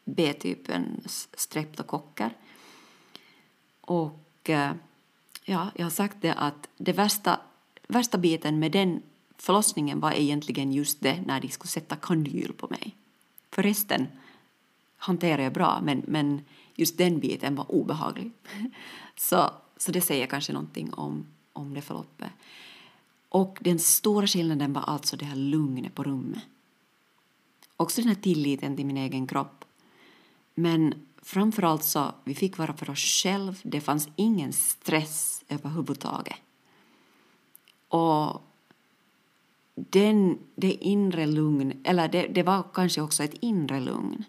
B-typen 0.04 1.00
streptokocker. 1.34 2.36
Och 3.80 4.48
uh, 4.48 4.72
ja, 5.46 5.70
jag 5.74 5.84
har 5.84 5.90
sagt 5.90 6.16
det 6.20 6.34
att 6.34 6.68
det 6.76 6.92
värsta, 6.92 7.40
värsta 7.88 8.18
biten 8.18 8.58
med 8.58 8.72
den 8.72 9.02
förlossningen 9.36 10.00
var 10.00 10.12
egentligen 10.12 10.72
just 10.72 11.00
det 11.00 11.20
när 11.26 11.40
de 11.40 11.48
skulle 11.48 11.68
sätta 11.68 11.96
kandyl 11.96 12.52
på 12.52 12.68
mig. 12.70 12.96
Förresten 13.50 14.06
hanterade 14.96 15.42
jag 15.42 15.52
bra 15.52 15.80
men, 15.82 16.02
men 16.06 16.44
just 16.74 16.98
den 16.98 17.18
biten 17.18 17.54
var 17.54 17.72
obehaglig. 17.72 18.30
Så, 19.16 19.50
så 19.76 19.92
det 19.92 20.00
säger 20.00 20.26
kanske 20.26 20.52
någonting 20.52 20.94
om, 20.94 21.26
om 21.52 21.74
det 21.74 21.82
förloppet. 21.82 22.30
Och 23.28 23.58
den 23.60 23.78
stora 23.78 24.26
skillnaden 24.26 24.72
var 24.72 24.82
alltså 24.82 25.16
det 25.16 25.24
här 25.24 25.36
lugnet 25.36 25.94
på 25.94 26.02
rummet. 26.02 26.42
Också 27.76 28.00
den 28.00 28.08
här 28.08 28.22
tilliten 28.22 28.76
till 28.76 28.86
min 28.86 28.96
egen 28.96 29.26
kropp. 29.26 29.64
Men 30.54 30.94
framförallt 31.26 31.84
så 31.84 32.12
vi 32.24 32.34
fick 32.34 32.58
vara 32.58 32.76
för 32.76 32.90
oss 32.90 33.22
själva. 33.22 33.54
Det 33.62 33.80
fanns 33.80 34.08
ingen 34.16 34.52
stress 34.52 35.44
överhuvudtaget. 35.48 36.36
Och 37.88 38.42
den, 39.74 40.38
det 40.54 40.72
inre 40.72 41.26
lugn, 41.26 41.80
eller 41.84 42.08
det, 42.08 42.26
det 42.26 42.42
var 42.42 42.64
kanske 42.74 43.00
också 43.00 43.24
ett 43.24 43.34
inre 43.40 43.80
lugn 43.80 44.24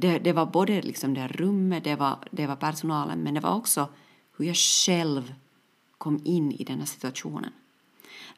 det, 0.00 0.18
det 0.18 0.32
var 0.32 0.46
både 0.46 0.82
liksom 0.82 1.14
det 1.14 1.28
rummet, 1.28 1.84
det 1.84 1.96
var, 1.96 2.18
det 2.30 2.46
var 2.46 2.56
personalen, 2.56 3.18
men 3.18 3.34
det 3.34 3.40
var 3.40 3.54
också 3.54 3.88
hur 4.36 4.46
jag 4.46 4.56
själv 4.56 5.34
kom 5.98 6.20
in 6.24 6.52
i 6.52 6.64
den 6.64 6.78
här 6.78 6.86
situationen. 6.86 7.52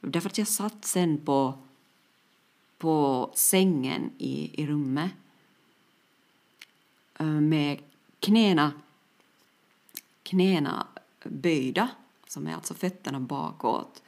Därför 0.01 0.29
att 0.29 0.39
jag 0.39 0.49
satt 0.49 0.85
sen 0.85 1.19
på, 1.19 1.55
på 2.79 3.31
sängen 3.35 4.11
i, 4.19 4.63
i 4.63 4.67
rummet 4.67 5.11
Eh, 7.19 7.27
med 7.27 7.83
knäna, 8.21 8.73
knäna 10.23 10.87
böjda, 11.25 11.89
som 12.27 12.47
är 12.47 12.55
alltså 12.55 12.75
fötterna 12.75 13.21
bakåt 13.21 14.03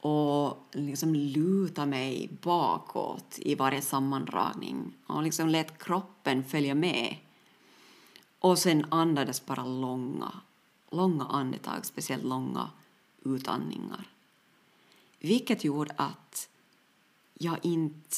och 0.00 0.58
liksom 0.72 1.14
luta 1.14 1.86
mig 1.86 2.28
bakåt 2.42 3.38
i 3.38 3.54
varje 3.54 3.82
sammandragning 3.82 4.92
och 5.06 5.22
liksom 5.22 5.48
lät 5.48 5.78
kroppen 5.78 6.44
följa 6.44 6.74
med. 6.74 7.16
Och 8.38 8.58
sen 8.58 8.86
andades 8.88 9.46
bara 9.46 9.64
långa, 9.64 10.32
långa 10.90 11.24
andetag, 11.24 11.86
speciellt 11.86 12.24
långa 12.24 12.70
utandningar. 13.24 14.08
Vilket 15.18 15.64
gjorde 15.64 15.94
att 15.96 16.48
jag 17.34 17.58
inte 17.62 18.16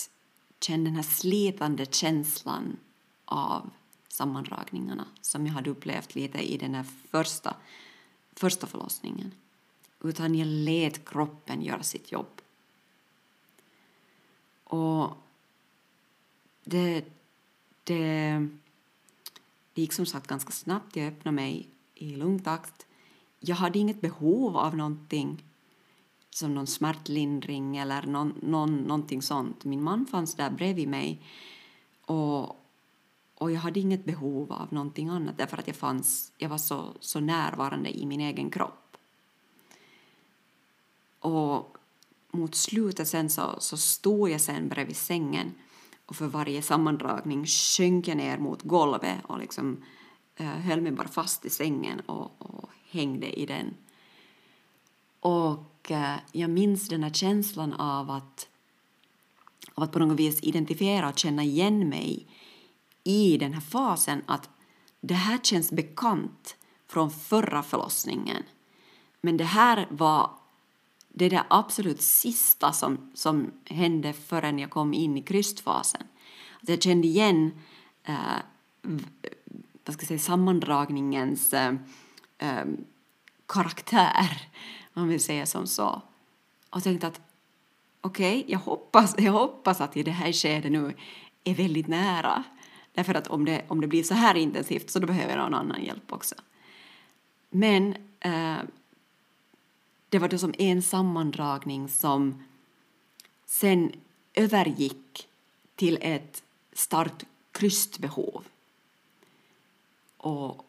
kände 0.61 0.91
den 0.91 0.97
här 0.97 1.03
slitande 1.03 1.87
känslan 1.87 2.77
av 3.25 3.71
sammandragningarna 4.15 5.07
som 5.21 5.47
jag 5.47 5.53
hade 5.55 5.71
upplevt 5.71 6.15
lite 6.15 6.53
i 6.53 6.57
den 6.57 6.75
här 6.75 6.85
första, 7.11 7.57
första 8.33 8.67
förlossningen. 8.67 9.33
Utan 10.05 10.35
jag 10.35 10.47
lät 10.47 11.09
kroppen 11.09 11.63
göra 11.63 11.83
sitt 11.83 12.13
jobb. 12.13 12.41
Och 14.65 15.11
det, 16.65 17.05
det, 17.85 18.49
det 19.73 19.83
gick 19.83 19.93
som 19.93 20.07
sagt 20.07 20.27
ganska 20.27 20.53
snabbt. 20.53 20.97
Jag 20.97 21.07
öppnade 21.07 21.35
mig 21.35 21.69
i 21.95 22.17
lugn 22.17 22.39
takt. 22.39 22.87
Jag 23.41 23.57
hade 23.57 23.79
inget 23.79 24.01
behov 24.01 24.57
av 24.57 24.77
någonting 24.77 25.43
som 26.31 26.55
någon 26.55 26.67
smärtlindring 26.67 27.77
eller 27.77 28.07
någon, 28.07 28.35
någon, 28.43 28.77
någonting 28.77 29.23
sånt. 29.23 29.65
Min 29.65 29.83
man 29.83 30.07
fanns 30.07 30.35
där 30.35 30.51
bredvid 30.51 30.89
mig 30.89 31.23
och, 32.07 32.64
och 33.35 33.51
jag 33.51 33.61
hade 33.61 33.81
inget 33.81 34.05
behov 34.05 34.53
av 34.53 34.73
någonting 34.73 35.09
annat 35.09 35.39
därför 35.39 35.59
att 35.59 35.67
jag, 35.67 35.77
fanns, 35.77 36.33
jag 36.39 36.49
var 36.49 36.59
så, 36.59 36.95
så 37.01 37.21
närvarande 37.21 37.99
i 37.99 38.07
min 38.07 38.21
egen 38.21 38.51
kropp. 38.51 38.97
Och 41.19 41.77
mot 42.31 42.55
slutet 42.55 43.09
sen 43.09 43.31
så, 43.31 43.57
så 43.59 43.77
stod 43.77 44.31
jag 44.31 44.41
sen 44.41 44.69
bredvid 44.69 44.97
sängen 44.97 45.55
och 46.07 46.17
för 46.17 46.27
varje 46.27 46.63
sammandragning 46.63 47.47
sjönk 47.47 48.09
jag 48.09 48.17
ner 48.17 48.39
mot 48.39 48.63
golvet 48.63 49.19
och 49.23 49.39
liksom 49.39 49.85
eh, 50.37 50.47
höll 50.47 50.81
mig 50.81 50.93
bara 50.93 51.09
fast 51.09 51.45
i 51.45 51.51
sängen 51.51 52.01
och, 52.01 52.31
och 52.39 52.71
hängde 52.91 53.41
i 53.41 53.47
den. 53.47 53.75
Och 55.21 55.91
eh, 55.91 56.17
jag 56.33 56.51
minns 56.51 56.89
den 56.89 57.03
här 57.03 57.11
känslan 57.11 57.73
av 57.73 58.11
att, 58.11 58.49
av 59.75 59.85
att 59.85 59.93
på 59.93 59.99
något 59.99 60.19
vis 60.19 60.43
identifiera 60.43 61.09
och 61.09 61.19
känna 61.19 61.43
igen 61.43 61.89
mig 61.89 62.27
i 63.05 63.39
den 63.39 63.53
här 63.53 63.61
fasen 63.61 64.23
att 64.27 64.51
det 65.01 65.15
här 65.15 65.39
känns 65.39 65.73
bekant 65.73 66.57
från 66.87 67.11
förra 67.11 67.63
förlossningen. 67.63 68.43
Men 69.21 69.37
det 69.37 69.45
här 69.45 69.87
var 69.91 70.31
det 71.09 71.29
där 71.29 71.43
absolut 71.49 72.03
sista 72.03 72.73
som, 72.73 73.11
som 73.15 73.51
hände 73.65 74.13
förrän 74.13 74.59
jag 74.59 74.71
kom 74.71 74.95
in 74.95 75.17
i 75.17 75.23
krystfasen. 75.23 76.03
Alltså 76.55 76.73
jag 76.73 76.83
kände 76.83 77.07
igen 77.07 77.51
eh, 78.05 78.17
vad 79.85 79.95
ska 79.95 80.03
jag 80.03 80.09
säga, 80.09 80.19
sammandragningens 80.19 81.53
eh, 81.53 81.75
eh, 82.39 82.65
karaktär, 83.47 84.49
om 84.95 85.03
man 85.03 85.09
vill 85.09 85.25
säga 85.25 85.47
som 85.47 85.67
så. 85.67 86.03
Och 86.71 86.83
tänkte 86.83 87.07
att 87.07 87.21
okej, 88.01 88.39
okay, 88.39 88.53
jag, 88.53 88.59
hoppas, 88.59 89.15
jag 89.19 89.33
hoppas 89.33 89.81
att 89.81 89.97
i 89.97 90.03
det 90.03 90.11
här 90.11 90.33
skedet 90.33 90.73
nu 90.73 90.97
är 91.45 91.55
väldigt 91.55 91.89
nära. 91.89 92.45
Därför 92.95 93.15
att 93.15 93.27
om 93.27 93.45
det, 93.45 93.65
om 93.69 93.81
det 93.81 93.87
blir 93.87 94.03
så 94.03 94.15
här 94.15 94.35
intensivt 94.35 94.91
så 94.91 94.99
då 94.99 95.07
behöver 95.07 95.31
jag 95.31 95.39
någon 95.39 95.55
annan 95.55 95.85
hjälp 95.85 96.13
också. 96.13 96.35
Men 97.51 97.97
eh, 98.21 98.59
det 100.09 100.19
var 100.19 100.29
då 100.29 100.39
som 100.39 100.55
en 100.59 100.83
sammandragning 100.83 101.89
som 101.89 102.45
sen 103.47 103.93
övergick 104.35 105.29
till 105.75 105.99
ett 106.01 106.43
starkt 106.73 107.25
krystbehov. 107.53 108.45
Och, 110.17 110.67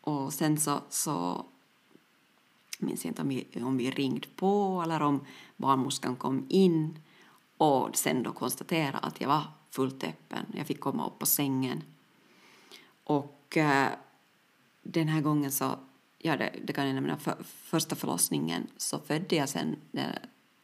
och 0.00 0.32
sen 0.32 0.60
så, 0.60 0.80
så 0.88 1.46
minns 2.78 3.04
jag 3.04 3.10
inte 3.10 3.22
om 3.22 3.28
vi, 3.28 3.46
om 3.62 3.76
vi 3.76 3.90
ringde 3.90 4.28
på 4.36 4.80
eller 4.84 5.02
om 5.02 5.20
barnmorskan 5.56 6.16
kom 6.16 6.46
in 6.48 6.98
och 7.56 7.96
sen 7.96 8.22
då 8.22 8.32
konstaterade 8.32 8.98
att 8.98 9.20
jag 9.20 9.28
var 9.28 9.42
fullt 9.70 10.04
öppen. 10.04 10.46
Jag 10.54 10.66
fick 10.66 10.80
komma 10.80 11.06
upp 11.06 11.18
på 11.18 11.26
sängen. 11.26 11.82
Och 13.04 13.56
eh, 13.56 13.88
den 14.82 15.08
här 15.08 15.20
gången 15.20 15.52
så 15.52 15.78
ja, 16.18 16.36
det, 16.36 16.54
det 16.64 16.72
kan 16.72 16.86
jag 16.86 16.94
nämna, 16.94 17.16
för, 17.16 17.36
första 17.42 17.96
förlossningen 17.96 18.66
så 18.76 18.98
födde 18.98 19.36
jag 19.36 19.48
sen, 19.48 19.76
eh, 19.92 20.04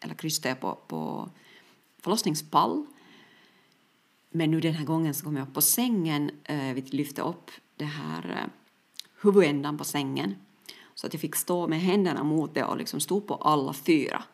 eller 0.00 0.14
krystade 0.14 0.48
jag 0.48 0.60
på, 0.60 0.78
på 0.88 1.30
förlossningspall. 1.98 2.86
Men 4.30 4.50
nu 4.50 4.60
den 4.60 4.74
här 4.74 4.84
gången 4.84 5.14
så 5.14 5.24
kom 5.24 5.36
jag 5.36 5.48
upp 5.48 5.54
på 5.54 5.62
sängen, 5.62 6.30
eh, 6.44 6.74
vi 6.74 6.80
lyfte 6.80 7.22
upp 7.22 7.50
det 7.76 7.84
här 7.84 8.30
eh, 8.30 8.50
huvudändan 9.20 9.78
på 9.78 9.84
sängen 9.84 10.34
så 10.94 11.06
att 11.06 11.14
jag 11.14 11.20
fick 11.20 11.36
stå 11.36 11.66
med 11.68 11.80
händerna 11.80 12.24
mot 12.24 12.54
det 12.54 12.64
och 12.64 12.76
liksom 12.76 13.00
stå 13.00 13.20
på 13.20 13.34
alla 13.34 13.72
fyra. 13.72 14.24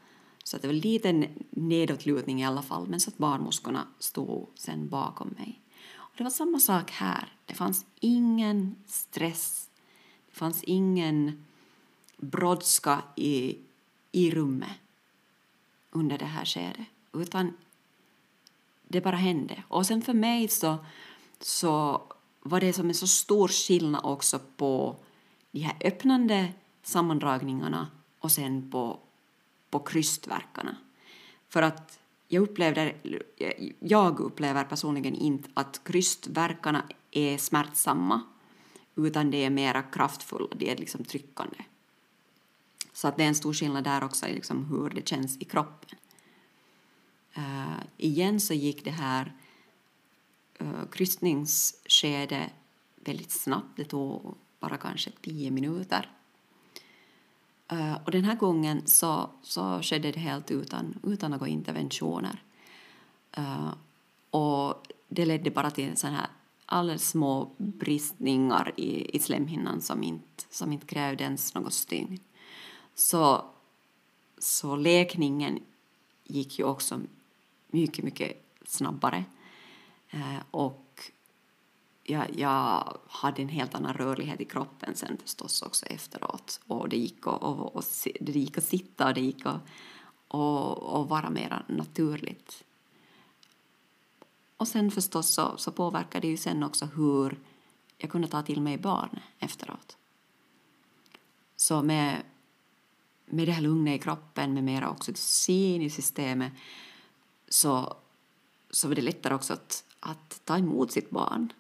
Så 0.44 0.56
att 0.56 0.62
det 0.62 0.68
var 0.68 0.74
lite 0.74 1.28
nedåtlutning 1.50 2.42
i 2.42 2.46
alla 2.46 2.62
fall, 2.62 2.88
men 2.88 3.00
så 3.00 3.10
att 3.10 3.18
barnmorskorna 3.18 3.86
stod 3.98 4.46
sen 4.54 4.88
bakom 4.88 5.28
mig. 5.28 5.60
Och 5.94 6.12
det 6.16 6.24
var 6.24 6.30
samma 6.30 6.60
sak 6.60 6.90
här. 6.90 7.32
Det 7.46 7.54
fanns 7.54 7.86
ingen 8.00 8.76
stress 8.86 9.68
det 10.32 10.38
fanns 10.38 10.62
ingen 10.62 11.44
brådska 12.16 13.02
i, 13.16 13.58
i 14.12 14.30
rummet 14.30 14.70
under 15.90 16.18
det 16.18 16.24
här 16.24 16.44
skedet, 16.44 16.86
utan 17.12 17.56
det 18.88 19.00
bara 19.00 19.16
hände. 19.16 19.62
Och 19.68 19.86
sen 19.86 20.02
för 20.02 20.14
mig 20.14 20.48
så, 20.48 20.78
så 21.40 22.02
var 22.42 22.60
det 22.60 22.72
som 22.72 22.88
en 22.88 22.94
så 22.94 23.06
stor 23.06 23.48
skillnad 23.48 24.00
också 24.04 24.40
på 24.56 24.96
de 25.50 25.60
här 25.60 25.76
öppnande 25.80 26.52
sammandragningarna 26.82 27.88
och 28.18 28.32
sen 28.32 28.70
på, 28.70 28.98
på 29.72 29.78
krystverkarna. 29.78 30.76
För 31.48 31.62
att 31.62 31.98
jag, 32.28 32.42
upplevde, 32.42 32.94
jag 33.78 34.20
upplever 34.20 34.64
personligen 34.64 35.14
inte 35.14 35.48
att 35.54 35.80
krystverkarna 35.84 36.82
är 37.10 37.38
smärtsamma 37.38 38.22
utan 38.96 39.30
det 39.30 39.44
är 39.44 39.50
mera 39.50 39.82
kraftfulla, 39.82 40.48
det 40.56 40.70
är 40.70 40.76
liksom 40.76 41.04
tryckande. 41.04 41.56
Så 42.92 43.08
att 43.08 43.16
det 43.16 43.24
är 43.24 43.28
en 43.28 43.34
stor 43.34 43.52
skillnad 43.52 43.84
där 43.84 44.04
också 44.04 44.26
i 44.26 44.34
liksom 44.34 44.64
hur 44.64 44.90
det 44.90 45.08
känns 45.08 45.38
i 45.38 45.44
kroppen. 45.44 45.98
Uh, 47.38 47.80
igen 47.96 48.40
så 48.40 48.54
gick 48.54 48.84
det 48.84 48.90
här 48.90 49.32
uh, 50.60 50.84
kryssningsskedet 50.90 52.50
väldigt 52.94 53.30
snabbt, 53.30 53.76
det 53.76 53.84
tog 53.84 54.34
bara 54.60 54.76
kanske 54.76 55.10
tio 55.10 55.50
minuter. 55.50 56.10
Uh, 57.72 57.98
och 58.04 58.10
den 58.10 58.24
här 58.24 58.36
gången 58.36 58.86
så, 58.86 59.30
så 59.42 59.82
skedde 59.82 60.12
det 60.12 60.20
helt 60.20 60.50
utan, 60.50 60.98
utan 61.02 61.30
några 61.30 61.48
interventioner. 61.48 62.42
Uh, 63.38 63.74
och 64.30 64.86
det 65.08 65.24
ledde 65.24 65.50
bara 65.50 65.70
till 65.70 65.96
sån 65.96 66.10
här 66.10 66.26
alldeles 66.66 67.08
små 67.08 67.50
bristningar 67.56 68.72
i, 68.76 69.16
i 69.16 69.18
slemhinnan 69.18 69.80
som 69.80 70.02
inte, 70.02 70.44
som 70.50 70.72
inte 70.72 70.86
krävde 70.86 71.24
ens 71.24 71.54
något 71.54 71.72
stygn. 71.72 72.18
Så, 72.94 73.44
så 74.38 74.76
läkningen 74.76 75.60
gick 76.24 76.58
ju 76.58 76.64
också 76.64 77.00
mycket, 77.70 78.04
mycket 78.04 78.44
snabbare. 78.66 79.24
Eh, 80.10 80.38
och 80.50 80.81
jag, 82.04 82.38
jag, 82.38 82.98
hade 83.08 83.42
en 83.42 83.48
helt 83.48 83.74
annan 83.74 83.94
rörlighet 83.94 84.40
i 84.40 84.44
kroppen 84.44 84.94
sen 84.94 85.16
förstås 85.22 85.62
också 85.62 85.86
efteråt. 85.86 86.60
Och 86.66 86.88
det 86.88 86.96
gick 86.96 87.26
att, 87.26 87.42
och, 87.42 87.76
och, 87.76 87.84
det 88.20 88.32
gick 88.32 88.58
att 88.58 88.64
sitta 88.64 89.08
och 89.08 89.14
det 89.14 89.20
gick 89.20 89.46
att 89.46 89.60
och, 90.28 90.78
och 90.78 91.08
vara 91.08 91.30
mer 91.30 91.64
naturligt. 91.68 92.64
Och 94.56 94.68
sen 94.68 94.90
förstås 94.90 95.28
så, 95.28 95.56
så 95.56 95.72
påverkade 95.72 96.26
det 96.26 96.30
ju 96.30 96.36
sen 96.36 96.62
också 96.62 96.86
hur 96.86 97.38
jag 97.98 98.10
kunde 98.10 98.28
ta 98.28 98.42
till 98.42 98.60
mig 98.62 98.78
barn 98.78 99.20
efteråt. 99.38 99.96
Så 101.56 101.82
med, 101.82 102.22
med 103.26 103.48
det 103.48 103.52
här 103.52 103.62
lugnet 103.62 104.00
i 104.00 104.02
kroppen, 104.02 104.54
med 104.54 104.64
mera 104.64 104.90
oxytocin 104.90 105.82
i 105.82 105.90
systemet 105.90 106.52
så, 107.48 107.96
så 108.70 108.88
var 108.88 108.94
det 108.94 109.02
lättare 109.02 109.34
också 109.34 109.52
att, 109.52 109.84
att 110.00 110.40
ta 110.44 110.58
emot 110.58 110.92
sitt 110.92 111.10
barn. 111.10 111.52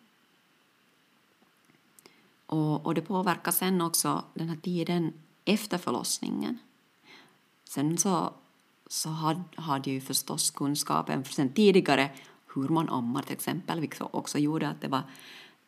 Och, 2.52 2.86
och 2.86 2.94
det 2.94 3.02
påverkar 3.02 3.50
sen 3.52 3.80
också 3.80 4.24
den 4.34 4.48
här 4.48 4.56
tiden 4.56 5.12
efter 5.44 5.78
förlossningen. 5.78 6.58
Sen 7.64 7.98
så, 7.98 8.32
så 8.86 9.08
hade, 9.08 9.42
hade 9.54 9.90
jag 9.90 9.94
ju 9.94 10.00
förstås 10.00 10.50
kunskapen 10.50 11.24
sen 11.24 11.52
tidigare 11.52 12.10
hur 12.54 12.68
man 12.68 12.88
ammar 12.88 13.22
till 13.22 13.32
exempel, 13.32 13.80
vilket 13.80 14.00
också 14.00 14.38
gjorde 14.38 14.68
att 14.68 14.80
det 14.80 14.88
var, 14.88 15.02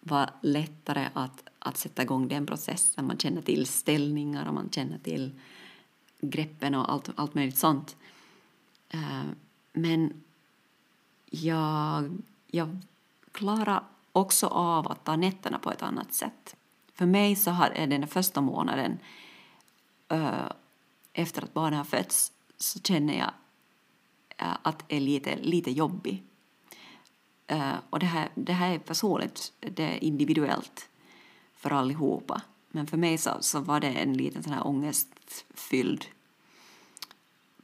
var 0.00 0.30
lättare 0.40 1.08
att, 1.14 1.44
att 1.58 1.76
sätta 1.76 2.02
igång 2.02 2.28
den 2.28 2.46
processen. 2.46 3.06
Man 3.06 3.18
känner 3.18 3.42
till 3.42 3.66
ställningar 3.66 4.48
och 4.48 4.54
man 4.54 4.70
känner 4.70 4.98
till 4.98 5.32
greppen 6.20 6.74
och 6.74 6.92
allt, 6.92 7.10
allt 7.14 7.34
möjligt 7.34 7.58
sånt. 7.58 7.96
Eh, 8.88 9.24
men 9.72 10.22
jag, 11.30 12.22
jag 12.46 12.78
klarar 13.32 13.84
också 14.12 14.46
av 14.46 14.92
att 14.92 15.04
ta 15.04 15.16
nätterna 15.16 15.58
på 15.58 15.70
ett 15.70 15.82
annat 15.82 16.14
sätt. 16.14 16.56
För 16.94 17.06
mig 17.06 17.36
så 17.36 17.50
har, 17.50 17.70
är 17.70 17.86
den 17.86 18.06
första 18.06 18.40
månaden 18.40 18.98
uh, 20.12 20.50
efter 21.12 21.42
att 21.42 21.54
barnet 21.54 21.76
har 21.76 21.84
fötts 21.84 22.32
så 22.56 22.80
känner 22.80 23.18
jag 23.18 23.32
uh, 24.42 24.56
att 24.62 24.88
det 24.88 24.96
är 24.96 25.00
lite, 25.00 25.36
lite 25.36 25.70
jobbig. 25.70 26.22
Uh, 27.52 27.74
och 27.90 27.98
det 27.98 28.06
här, 28.06 28.28
det 28.34 28.52
här 28.52 28.74
är 28.74 28.78
personligt, 28.78 29.52
det 29.60 29.84
är 29.84 30.04
individuellt 30.04 30.88
för 31.54 31.70
allihopa. 31.70 32.42
Men 32.68 32.86
för 32.86 32.96
mig 32.96 33.18
så, 33.18 33.30
så 33.40 33.60
var 33.60 33.80
det 33.80 33.90
en 33.90 34.12
liten 34.16 34.42
sån 34.42 34.52
här 34.52 34.66
ångestfylld 34.66 36.04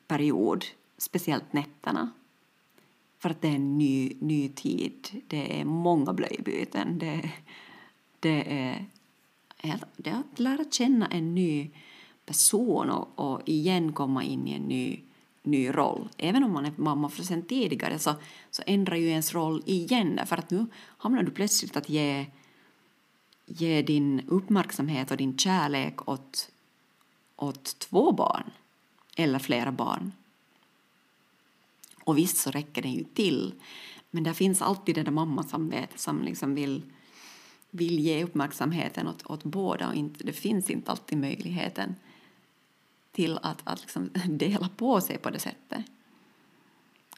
period, 0.06 0.64
speciellt 0.98 1.52
nätterna. 1.52 2.10
För 3.18 3.30
att 3.30 3.40
det 3.40 3.48
är 3.48 3.54
en 3.54 3.78
ny, 3.78 4.16
ny 4.20 4.48
tid, 4.48 5.22
det 5.26 5.60
är 5.60 5.64
många 5.64 6.12
blöjbyten, 6.12 6.98
det, 6.98 7.30
det 8.20 8.52
är, 8.52 8.86
det 9.96 10.10
är 10.10 10.14
att 10.14 10.38
lära 10.38 10.64
känna 10.70 11.06
en 11.06 11.34
ny 11.34 11.70
person 12.26 12.90
och, 12.90 13.18
och 13.18 13.48
igen 13.48 13.92
komma 13.92 14.24
in 14.24 14.48
i 14.48 14.52
en 14.52 14.62
ny, 14.62 15.00
ny 15.42 15.70
roll. 15.70 16.08
Även 16.16 16.44
om 16.44 16.52
man 16.52 16.66
är 16.66 16.72
mamma 16.76 17.08
för 17.08 17.22
sen 17.22 17.42
tidigare 17.42 17.98
så, 17.98 18.14
så 18.50 18.62
ändrar 18.66 18.96
ju 18.96 19.08
ens 19.08 19.34
roll 19.34 19.62
igen 19.66 20.20
för 20.26 20.36
att 20.36 20.50
nu 20.50 20.66
hamnar 20.98 21.22
du 21.22 21.30
plötsligt 21.30 21.76
att 21.76 21.88
ge, 21.88 22.26
ge 23.46 23.82
din 23.82 24.22
uppmärksamhet 24.28 25.10
och 25.10 25.16
din 25.16 25.38
kärlek 25.38 26.08
åt, 26.08 26.50
åt 27.36 27.78
två 27.78 28.12
barn 28.12 28.50
eller 29.16 29.38
flera 29.38 29.72
barn. 29.72 30.12
Och 32.04 32.18
visst 32.18 32.36
så 32.36 32.50
räcker 32.50 32.82
den 32.82 32.92
ju 32.92 33.04
till, 33.04 33.54
men 34.10 34.22
där 34.22 34.32
finns 34.32 34.62
alltid 34.62 34.94
det 34.94 35.02
där 35.02 35.12
mammasamvetet 35.12 36.00
som 36.00 36.22
liksom 36.22 36.54
vill, 36.54 36.82
vill 37.70 37.98
ge 37.98 38.24
uppmärksamheten 38.24 39.08
åt, 39.08 39.30
åt 39.30 39.44
båda 39.44 39.88
och 39.88 39.94
inte, 39.94 40.24
det 40.24 40.32
finns 40.32 40.70
inte 40.70 40.90
alltid 40.90 41.18
möjligheten 41.18 41.94
till 43.12 43.38
att, 43.42 43.60
att 43.64 43.80
liksom 43.80 44.10
dela 44.26 44.68
på 44.76 45.00
sig 45.00 45.18
på 45.18 45.30
det 45.30 45.38
sättet. 45.38 45.84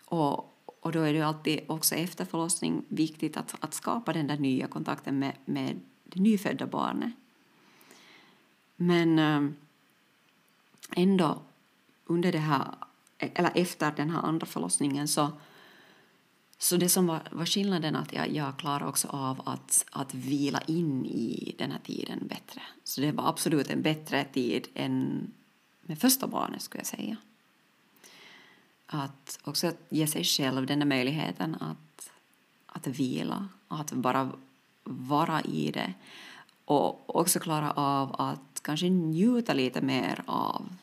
Och, 0.05 0.55
och 0.81 0.93
då 0.93 1.01
är 1.01 1.13
det 1.13 1.19
ju 1.19 1.25
alltid 1.25 1.61
också 1.67 1.95
efter 1.95 2.25
förlossning 2.25 2.85
viktigt 2.89 3.37
att, 3.37 3.55
att 3.61 3.75
skapa 3.75 4.13
den 4.13 4.27
där 4.27 4.39
nya 4.39 4.67
kontakten 4.67 5.19
med, 5.19 5.33
med 5.45 5.81
det 6.05 6.21
nyfödda 6.21 6.67
barnet. 6.67 7.13
Men 8.77 9.19
ehm, 9.19 9.55
ändå 10.97 11.43
under 12.05 12.33
det 12.33 12.39
här, 12.39 12.75
eller 13.19 13.53
efter 13.55 13.93
den 13.97 14.11
här 14.11 14.23
andra 14.23 14.47
förlossningen 14.47 15.09
så, 15.09 15.31
så 16.63 16.77
det 16.77 16.89
som 16.89 17.07
var, 17.07 17.21
var 17.31 17.47
skillnaden 17.47 17.97
att 17.97 18.13
jag, 18.13 18.31
jag 18.31 18.57
klarade 18.57 18.85
också 18.85 19.09
av 19.09 19.43
att, 19.49 19.85
att 19.91 20.15
vila 20.15 20.61
in 20.61 21.07
i 21.07 21.55
den 21.59 21.71
här 21.71 21.79
tiden 21.79 22.27
bättre. 22.27 22.63
Så 22.85 23.01
det 23.01 23.13
var 23.13 23.29
absolut 23.29 23.71
en 23.71 23.83
bättre 23.83 24.25
tid 24.25 24.69
än 24.75 25.27
med 25.83 25.99
första 25.99 26.27
barnet 26.27 26.63
skulle 26.63 26.81
jag 26.81 26.87
säga. 26.87 27.17
Att 28.87 29.39
också 29.45 29.73
ge 29.89 30.07
sig 30.07 30.25
själv 30.25 30.67
den 30.67 30.79
där 30.79 30.87
möjligheten 30.87 31.55
att, 31.55 32.11
att 32.67 32.87
vila, 32.87 33.49
att 33.69 33.93
bara 33.93 34.31
vara 34.85 35.43
i 35.43 35.71
det 35.71 35.95
och 36.65 37.17
också 37.17 37.41
klara 37.41 37.71
av 37.71 38.21
att 38.21 38.63
kanske 38.63 38.89
njuta 38.89 39.55
lite 39.55 39.81
mer 39.81 40.23
av 40.27 40.77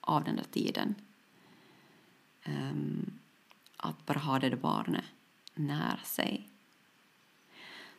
av 0.00 0.24
den 0.24 0.36
där 0.36 0.46
tiden. 0.50 0.94
Um, 2.46 3.21
att 3.82 4.06
bara 4.06 4.18
ha 4.18 4.38
det 4.38 4.56
barnet 4.56 5.04
nära 5.54 5.98
sig. 6.04 6.48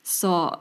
Så 0.03 0.59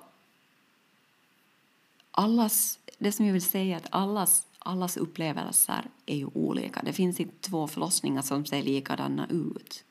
allas, 2.11 2.79
det 2.99 3.13
som 3.13 3.27
jag 3.27 3.33
vill 3.33 3.43
säga 3.43 3.77
är 3.77 3.81
att 3.81 3.95
allas, 3.95 4.47
allas 4.59 4.97
upplevelser 4.97 5.91
är 6.07 6.17
ju 6.17 6.27
olika. 6.27 6.83
Det 6.83 6.93
finns 6.93 7.21
inte 7.21 7.49
två 7.49 7.69
förlossningar 7.69 8.23
som 8.23 8.47
ser 8.47 8.63
likadana 8.63 9.27
ut. 9.31 9.85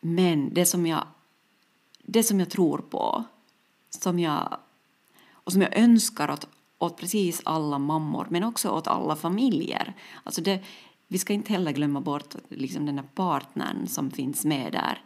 Men 0.00 0.54
det 0.54 0.66
som 0.66 0.86
jag, 0.86 1.06
det 2.02 2.22
som 2.22 2.40
jag 2.40 2.50
tror 2.50 2.78
på 2.78 3.24
som 3.90 4.18
jag, 4.18 4.56
och 5.30 5.52
som 5.52 5.62
jag 5.62 5.76
önskar 5.76 6.28
att 6.28 6.48
åt 6.78 6.96
precis 6.96 7.42
alla 7.44 7.78
mammor, 7.78 8.26
men 8.30 8.44
också 8.44 8.70
åt 8.70 8.86
alla 8.86 9.16
familjer. 9.16 9.94
Alltså 10.24 10.40
det, 10.40 10.64
vi 11.14 11.18
ska 11.18 11.32
inte 11.32 11.52
heller 11.52 11.72
glömma 11.72 12.00
bort 12.00 12.34
liksom 12.48 12.86
den 12.86 12.98
här 12.98 13.06
partnern 13.14 13.86
som 13.86 14.10
finns 14.10 14.44
med 14.44 14.72
där. 14.72 15.04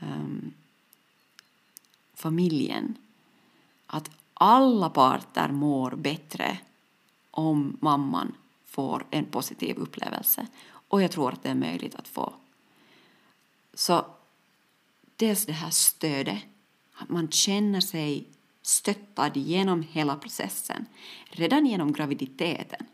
Um, 0.00 0.54
familjen. 2.14 2.96
Att 3.86 4.10
alla 4.34 4.90
parter 4.90 5.48
mår 5.48 5.90
bättre 5.90 6.58
om 7.30 7.76
mamman 7.80 8.34
får 8.64 9.06
en 9.10 9.24
positiv 9.24 9.76
upplevelse. 9.76 10.46
Och 10.88 11.02
jag 11.02 11.10
tror 11.10 11.32
att 11.32 11.42
det 11.42 11.48
är 11.48 11.54
möjligt 11.54 11.94
att 11.94 12.08
få. 12.08 12.34
Så 13.74 14.06
dels 15.16 15.46
det 15.46 15.52
här 15.52 15.70
stödet, 15.70 16.42
att 16.94 17.08
man 17.08 17.30
känner 17.30 17.80
sig 17.80 18.28
stöttad 18.62 19.36
genom 19.36 19.82
hela 19.82 20.16
processen, 20.16 20.86
redan 21.24 21.66
genom 21.66 21.92
graviditeten, 21.92 22.86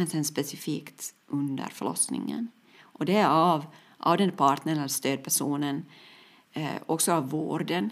men 0.00 0.06
sen 0.06 0.24
specifikt 0.24 1.14
under 1.26 1.68
förlossningen. 1.68 2.48
Och 2.80 3.04
det 3.04 3.16
är 3.16 3.28
av, 3.28 3.66
av 3.98 4.16
den 4.16 4.32
partnern 4.32 4.78
eller 4.78 4.88
stödpersonen, 4.88 5.84
eh, 6.52 6.76
också 6.86 7.12
av 7.12 7.30
vården. 7.30 7.90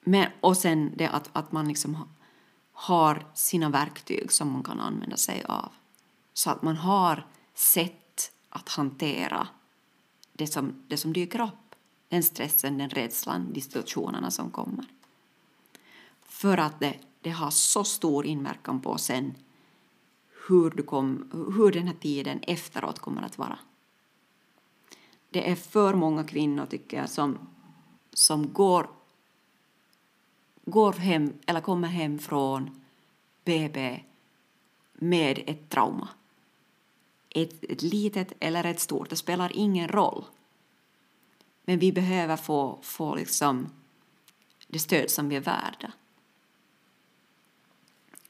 Men, 0.00 0.30
och 0.40 0.56
sen 0.56 0.92
det 0.96 1.08
att, 1.08 1.30
att 1.32 1.52
man 1.52 1.68
liksom 1.68 2.08
har 2.72 3.26
sina 3.34 3.68
verktyg 3.68 4.32
som 4.32 4.52
man 4.52 4.62
kan 4.62 4.80
använda 4.80 5.16
sig 5.16 5.44
av. 5.44 5.72
Så 6.32 6.50
att 6.50 6.62
man 6.62 6.76
har 6.76 7.26
sätt 7.54 8.32
att 8.48 8.68
hantera 8.68 9.48
det 10.32 10.46
som, 10.46 10.82
det 10.88 10.96
som 10.96 11.12
dyker 11.12 11.40
upp 11.40 11.74
den 12.08 12.22
stressen, 12.22 12.78
den 12.78 12.90
rädslan, 12.90 13.52
de 13.52 13.60
situationerna 13.60 14.30
som 14.30 14.50
kommer. 14.50 14.84
För 16.22 16.58
att 16.58 16.80
det, 16.80 16.98
det 17.20 17.30
har 17.30 17.50
så 17.50 17.84
stor 17.84 18.26
inverkan 18.26 18.80
på 18.80 18.98
sen 18.98 19.34
hur, 20.50 20.70
du 20.70 20.82
kom, 20.82 21.30
hur 21.56 21.72
den 21.72 21.86
här 21.86 21.94
tiden 21.94 22.40
efteråt 22.42 22.98
kommer 22.98 23.22
att 23.22 23.38
vara. 23.38 23.58
Det 25.30 25.50
är 25.50 25.56
för 25.56 25.94
många 25.94 26.24
kvinnor, 26.24 26.66
tycker 26.66 26.96
jag, 26.96 27.10
som, 27.10 27.38
som 28.12 28.52
går, 28.52 28.90
går 30.64 30.92
hem 30.92 31.32
eller 31.46 31.60
kommer 31.60 31.88
hem 31.88 32.18
från 32.18 32.80
BB 33.44 34.00
med 34.92 35.42
ett 35.46 35.68
trauma. 35.68 36.08
Ett, 37.30 37.64
ett 37.64 37.82
litet 37.82 38.32
eller 38.40 38.64
ett 38.64 38.80
stort, 38.80 39.10
det 39.10 39.16
spelar 39.16 39.52
ingen 39.54 39.88
roll. 39.88 40.24
Men 41.64 41.78
vi 41.78 41.92
behöver 41.92 42.36
få, 42.36 42.78
få 42.82 43.14
liksom 43.14 43.70
det 44.66 44.78
stöd 44.78 45.10
som 45.10 45.28
vi 45.28 45.36
är 45.36 45.40
värda. 45.40 45.92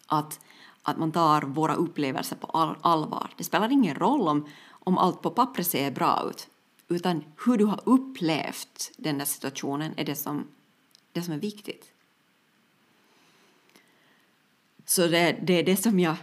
Att, 0.06 0.40
att 0.82 0.98
man 0.98 1.12
tar 1.12 1.42
våra 1.42 1.74
upplevelser 1.74 2.36
på 2.36 2.46
all, 2.46 2.76
allvar. 2.80 3.30
Det 3.36 3.44
spelar 3.44 3.72
ingen 3.72 3.94
roll 3.94 4.28
om, 4.28 4.48
om 4.68 4.98
allt 4.98 5.22
på 5.22 5.30
pappret 5.30 5.66
ser 5.66 5.90
bra 5.90 6.30
ut, 6.30 6.48
utan 6.88 7.24
hur 7.46 7.58
du 7.58 7.64
har 7.64 7.80
upplevt 7.84 8.92
den 8.96 9.18
där 9.18 9.24
situationen 9.24 9.92
är 9.96 10.04
det 10.04 10.14
som, 10.14 10.46
det 11.12 11.22
som 11.22 11.34
är 11.34 11.38
viktigt. 11.38 11.92
Så 14.84 15.06
det, 15.06 15.38
det 15.42 15.52
är 15.52 15.62
det 15.62 15.76
som 15.76 16.00
jag 16.00 16.16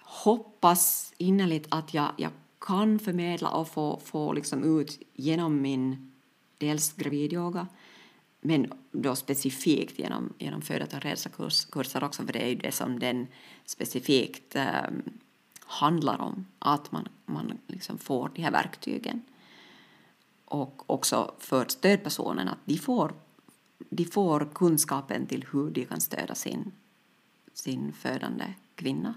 hoppas 0.00 1.14
innerligt 1.18 1.66
att 1.70 1.94
jag, 1.94 2.12
jag 2.16 2.30
kan 2.58 2.98
förmedla 2.98 3.50
och 3.50 3.68
få, 3.68 4.00
få 4.04 4.32
liksom 4.32 4.78
ut 4.80 4.98
genom 5.14 5.62
min 5.62 6.12
dels 6.58 6.92
gravidyoga 6.92 7.66
men 8.44 8.72
då 8.92 9.16
specifikt 9.16 9.98
genom, 9.98 10.32
genom 10.38 10.62
födat 10.62 10.94
och 10.94 11.00
rädsla-kurser 11.00 12.04
också, 12.04 12.26
för 12.26 12.32
det 12.32 12.42
är 12.42 12.48
ju 12.48 12.54
det 12.54 12.72
som 12.72 12.98
den 12.98 13.26
specifikt 13.64 14.56
eh, 14.56 14.90
handlar 15.60 16.20
om, 16.20 16.46
att 16.58 16.92
man, 16.92 17.08
man 17.26 17.58
liksom 17.66 17.98
får 17.98 18.30
de 18.34 18.42
här 18.42 18.50
verktygen. 18.50 19.22
Och 20.44 20.90
också 20.90 21.34
för 21.38 21.66
stödpersonen, 21.68 22.48
att 22.48 22.58
de 22.64 22.78
får, 22.78 23.14
de 23.78 24.04
får 24.04 24.48
kunskapen 24.54 25.26
till 25.26 25.46
hur 25.52 25.70
de 25.70 25.84
kan 25.84 26.00
stödja 26.00 26.34
sin, 26.34 26.72
sin 27.52 27.92
födande 27.92 28.54
kvinna. 28.74 29.14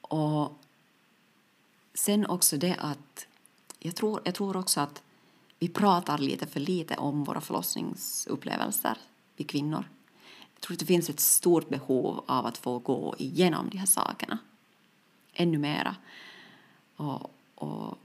Och 0.00 0.58
sen 1.94 2.26
också 2.26 2.56
det 2.56 2.76
att, 2.78 3.26
jag 3.78 3.96
tror, 3.96 4.20
jag 4.24 4.34
tror 4.34 4.56
också 4.56 4.80
att 4.80 5.02
vi 5.62 5.68
pratar 5.68 6.18
lite 6.18 6.46
för 6.46 6.60
lite 6.60 6.96
om 6.96 7.24
våra 7.24 7.40
förlossningsupplevelser, 7.40 8.98
vi 9.36 9.44
kvinnor. 9.44 9.88
Jag 10.54 10.60
tror 10.60 10.74
att 10.74 10.80
det 10.80 10.86
finns 10.86 11.10
ett 11.10 11.20
stort 11.20 11.68
behov 11.68 12.24
av 12.26 12.46
att 12.46 12.58
få 12.58 12.78
gå 12.78 13.14
igenom 13.18 13.68
de 13.70 13.78
här 13.78 13.86
sakerna 13.86 14.38
ännu 15.32 15.58
mera. 15.58 15.96
Och, 16.96 17.34
och 17.54 17.98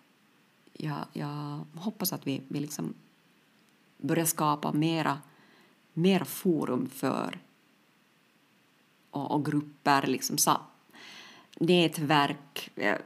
jag, 0.74 1.06
jag 1.14 1.66
hoppas 1.76 2.14
att 2.14 2.28
vi, 2.28 2.42
vi 2.48 2.60
liksom 2.60 2.94
börjar 3.98 4.26
skapa 4.26 4.72
mera, 4.74 5.20
mera 5.94 6.26
forum 6.26 6.90
för 6.90 7.40
och, 9.12 9.32
och 9.32 9.46
grupper, 9.46 10.08
liksom, 10.08 10.38
så, 10.38 10.58
nätverk, 11.60 12.70
eh, 12.76 12.98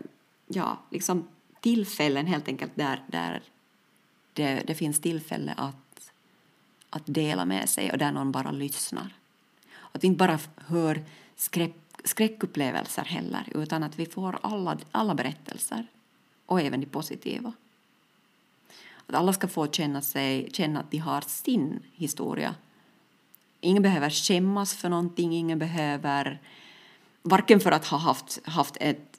ja, 0.47 0.77
liksom 0.89 1.27
tillfällen 1.61 2.25
helt 2.25 2.47
enkelt 2.47 2.71
där, 2.75 3.03
där 3.07 3.43
det, 4.33 4.63
det 4.67 4.75
finns 4.75 5.01
tillfälle 5.01 5.53
att, 5.57 6.11
att 6.89 7.03
dela 7.05 7.45
med 7.45 7.69
sig 7.69 7.91
och 7.91 7.97
där 7.97 8.11
någon 8.11 8.31
bara 8.31 8.51
lyssnar. 8.51 9.13
Att 9.91 10.03
vi 10.03 10.07
inte 10.07 10.17
bara 10.17 10.39
hör 10.55 11.03
skräck, 11.35 11.75
skräckupplevelser 12.03 13.03
heller 13.03 13.47
utan 13.55 13.83
att 13.83 13.99
vi 13.99 14.05
får 14.05 14.39
alla, 14.41 14.77
alla 14.91 15.15
berättelser 15.15 15.87
och 16.45 16.61
även 16.61 16.81
de 16.81 16.85
positiva. 16.87 17.53
Att 19.07 19.15
alla 19.15 19.33
ska 19.33 19.47
få 19.47 19.67
känna, 19.67 20.01
sig, 20.01 20.49
känna 20.53 20.79
att 20.79 20.91
de 20.91 20.97
har 20.97 21.21
sin 21.21 21.79
historia. 21.93 22.55
Ingen 23.61 23.83
behöver 23.83 24.09
skämmas 24.09 24.75
för 24.75 24.89
någonting, 24.89 25.33
ingen 25.33 25.59
behöver 25.59 26.39
varken 27.21 27.59
för 27.59 27.71
att 27.71 27.85
ha 27.85 27.97
haft, 27.97 28.39
haft 28.43 28.77
ett, 28.79 29.10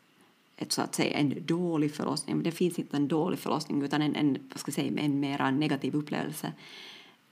ett, 0.62 0.72
så 0.72 0.82
att 0.82 0.94
säga, 0.94 1.18
en 1.18 1.46
dålig 1.46 1.94
förlossning, 1.94 2.36
men 2.36 2.44
det 2.44 2.52
finns 2.52 2.78
inte 2.78 2.96
en 2.96 3.08
dålig 3.08 3.38
förlossning 3.38 3.82
utan 3.82 4.02
en, 4.02 4.16
en, 4.16 4.48
vad 4.50 4.60
ska 4.60 4.68
jag 4.68 4.74
säga, 4.74 5.02
en 5.02 5.20
mera 5.20 5.50
negativ 5.50 5.94
upplevelse. 5.94 6.52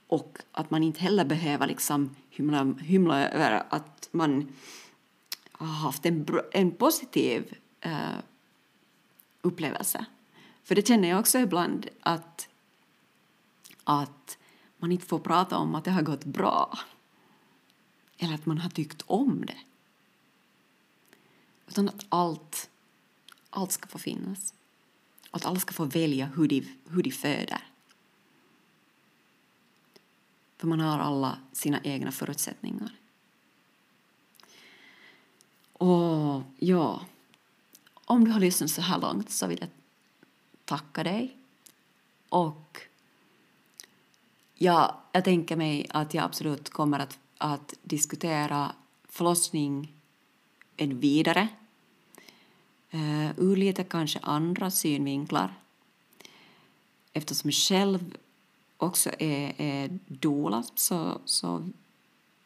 Och 0.07 0.37
att 0.51 0.71
man 0.71 0.83
inte 0.83 0.99
heller 0.99 1.25
behöver 1.25 1.67
liksom 1.67 2.15
hymla, 2.29 2.63
hymla 2.73 3.29
över 3.29 3.63
att 3.69 4.09
man 4.11 4.47
har 5.51 5.67
haft 5.67 6.05
en, 6.05 6.27
en 6.51 6.71
positiv 6.71 7.57
uh, 7.85 8.19
upplevelse. 9.41 10.05
För 10.63 10.75
det 10.75 10.87
känner 10.87 11.09
jag 11.09 11.19
också 11.19 11.39
ibland 11.39 11.87
att, 11.99 12.49
att 13.83 14.37
man 14.77 14.91
inte 14.91 15.05
får 15.05 15.19
prata 15.19 15.57
om 15.57 15.75
att 15.75 15.85
det 15.85 15.91
har 15.91 16.01
gått 16.01 16.25
bra. 16.25 16.79
Eller 18.17 18.33
att 18.33 18.45
man 18.45 18.57
har 18.57 18.69
tyckt 18.69 19.03
om 19.05 19.45
det. 19.45 19.57
Utan 21.67 21.89
att 21.89 22.05
allt, 22.09 22.69
allt 23.51 23.71
ska 23.71 23.87
få 23.87 23.99
finnas. 23.99 24.53
Och 25.29 25.37
att 25.37 25.45
alla 25.45 25.59
ska 25.59 25.73
få 25.73 25.85
välja 25.85 26.25
hur 26.25 26.47
de, 26.47 26.67
hur 26.89 27.03
de 27.03 27.11
föder. 27.11 27.61
För 30.57 30.67
man 30.67 30.79
har 30.79 30.99
alla 30.99 31.37
sina 31.51 31.81
egna 31.83 32.11
förutsättningar. 32.11 32.91
Och 35.73 36.41
ja, 36.57 37.05
om 37.93 38.25
du 38.25 38.31
har 38.31 38.39
lyssnat 38.39 38.71
så 38.71 38.81
här 38.81 38.99
långt 38.99 39.29
så 39.29 39.47
vill 39.47 39.57
jag 39.61 39.69
tacka 40.65 41.03
dig. 41.03 41.37
Och 42.29 42.81
ja, 44.55 45.01
jag 45.11 45.23
tänker 45.23 45.55
mig 45.55 45.87
att 45.89 46.13
jag 46.13 46.23
absolut 46.23 46.69
kommer 46.69 46.99
att, 46.99 47.19
att 47.37 47.73
diskutera 47.83 48.75
förlossning 49.09 49.93
vidare 50.77 51.47
eh, 52.91 53.31
ur 53.37 53.55
lite 53.55 53.83
kanske 53.83 54.19
andra 54.19 54.71
synvinklar 54.71 55.53
eftersom 57.13 57.49
jag 57.49 57.55
själv 57.55 58.17
också 58.77 59.09
är, 59.19 59.53
är 59.57 59.99
doula 60.07 60.63
så, 60.75 61.21
så 61.25 61.69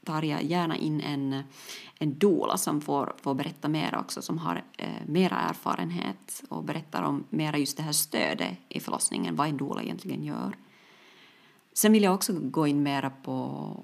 tar 0.04 0.22
jag 0.22 0.44
gärna 0.44 0.78
in 0.78 1.02
en, 1.02 1.44
en 2.00 2.18
doula 2.18 2.58
som 2.58 2.82
får, 2.82 3.16
får 3.22 3.34
berätta 3.34 3.68
mer 3.68 3.96
också, 3.96 4.22
som 4.22 4.38
har 4.38 4.64
eh, 4.78 4.90
mera 5.06 5.36
erfarenhet 5.36 6.44
och 6.50 6.64
berättar 6.64 7.04
om 7.04 7.24
mera 7.30 7.58
just 7.58 7.78
det 7.78 7.84
här 7.84 7.92
stödet 7.92 8.58
i 8.70 8.80
förlossningen, 8.80 9.36
vad 9.36 9.48
en 9.48 9.58
doula 9.58 9.84
egentligen 9.84 10.24
gör. 10.24 10.58
Sen 11.74 11.92
vill 11.92 12.04
jag 12.04 12.16
också 12.16 12.34
gå 12.34 12.68
in 12.68 12.84
mera 12.84 13.10
på 13.10 13.84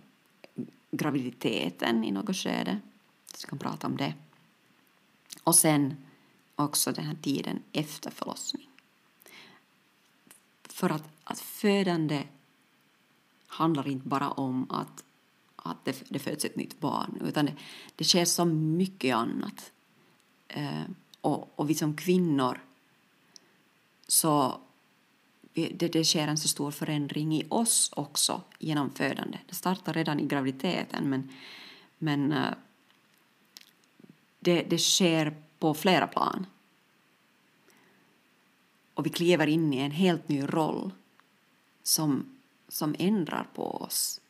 graviditeten 0.91 2.03
i 2.03 2.12
något 2.12 2.36
skede, 2.36 2.80
så 3.34 3.47
vi 3.47 3.49
kan 3.49 3.59
prata 3.59 3.88
om 3.88 3.97
det. 3.97 4.14
Och 5.43 5.55
sen 5.55 5.95
också 6.64 6.91
den 6.91 7.05
här 7.05 7.18
tiden 7.22 7.59
efter 7.72 8.12
förlossning. 8.12 8.70
För 10.64 10.89
att, 10.89 11.03
att 11.24 11.39
födande 11.39 12.24
handlar 13.47 13.88
inte 13.88 14.07
bara 14.07 14.32
om 14.32 14.72
att 14.72 15.03
att 15.64 15.86
det, 15.86 16.03
det 16.09 16.20
föds 16.20 16.45
ett 16.45 16.55
nytt 16.55 16.80
barn, 16.80 17.22
utan 17.26 17.45
det, 17.45 17.53
det 17.95 18.03
sker 18.03 18.26
så 18.26 18.45
mycket 18.45 19.16
annat. 19.16 19.72
Eh, 20.47 20.84
och, 21.22 21.59
och 21.59 21.70
vi 21.70 21.76
som 21.76 21.95
kvinnor, 21.95 22.62
så 24.07 24.59
det, 25.53 25.93
det 25.93 26.05
sker 26.05 26.28
en 26.28 26.38
så 26.38 26.47
stor 26.47 26.72
förändring 26.72 27.36
i 27.36 27.45
oss 27.49 27.91
också 27.95 28.41
genom 28.59 28.89
födande. 28.89 29.39
Det 29.47 29.55
startar 29.55 29.93
redan 29.93 30.20
i 30.20 30.28
graviditeten, 30.28 31.09
men, 31.09 31.30
men 31.97 32.32
eh, 32.32 32.53
det, 34.39 34.64
det 34.64 34.78
sker 34.78 35.43
på 35.59 35.74
flera 35.74 36.07
plan. 36.07 36.45
Och 39.02 39.06
vi 39.06 39.10
kliver 39.10 39.47
in 39.47 39.74
i 39.74 39.78
en 39.78 39.91
helt 39.91 40.30
ny 40.30 40.43
roll 40.43 40.93
som, 41.84 42.38
som 42.68 42.95
ändrar 42.99 43.47
på 43.54 43.64
oss 43.64 44.22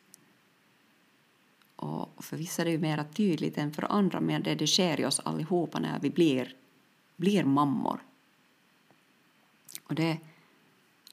och 1.75 2.23
för 2.23 2.37
vissa 2.37 2.61
är 2.61 2.65
det 2.65 2.71
ju 2.71 2.77
mer 2.77 3.03
tydligt 3.13 3.57
än 3.57 3.73
för 3.73 3.91
andra, 3.91 4.19
men 4.19 4.43
det, 4.43 4.55
det 4.55 4.67
sker 4.67 4.99
i 4.99 5.05
oss 5.05 5.19
allihopa 5.19 5.79
när 5.79 5.99
vi 5.99 6.09
blir, 6.09 6.55
blir 7.15 7.43
mammor. 7.43 8.03
Och 9.83 9.95
det, 9.95 10.17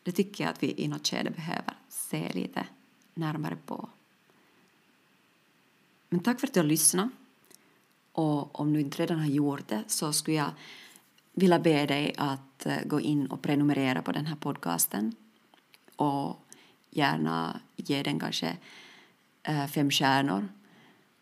det 0.03 0.13
tycker 0.13 0.45
jag 0.45 0.51
att 0.51 0.63
vi 0.63 0.75
i 0.77 0.89
något 0.89 1.09
skede 1.09 1.31
behöver 1.31 1.75
se 1.89 2.33
lite 2.33 2.67
närmare 3.15 3.57
på. 3.67 3.89
Men 6.09 6.21
tack 6.21 6.41
för 6.41 6.47
att 6.47 6.55
du 6.55 6.61
har 6.61 6.67
lyssnat. 6.67 7.11
Och 8.13 8.61
om 8.61 8.73
du 8.73 8.81
inte 8.81 9.03
redan 9.03 9.19
har 9.19 9.27
gjort 9.27 9.69
det 9.69 9.85
så 9.87 10.13
skulle 10.13 10.37
jag 10.37 10.51
vilja 11.39 11.59
be 11.59 11.87
dig 11.87 12.15
att 12.17 12.67
eh, 12.67 12.83
gå 12.85 13.01
in 13.01 13.27
och 13.27 13.43
prenumerera 13.43 14.03
på 14.03 14.13
den 14.13 14.27
här 14.27 14.37
podcasten 14.37 15.15
och 15.97 16.45
gärna 16.91 17.61
ge 17.77 18.03
den 18.03 18.21
kanske 18.21 18.57
eh, 19.43 19.67
fem 19.67 19.91
stjärnor 19.91 20.49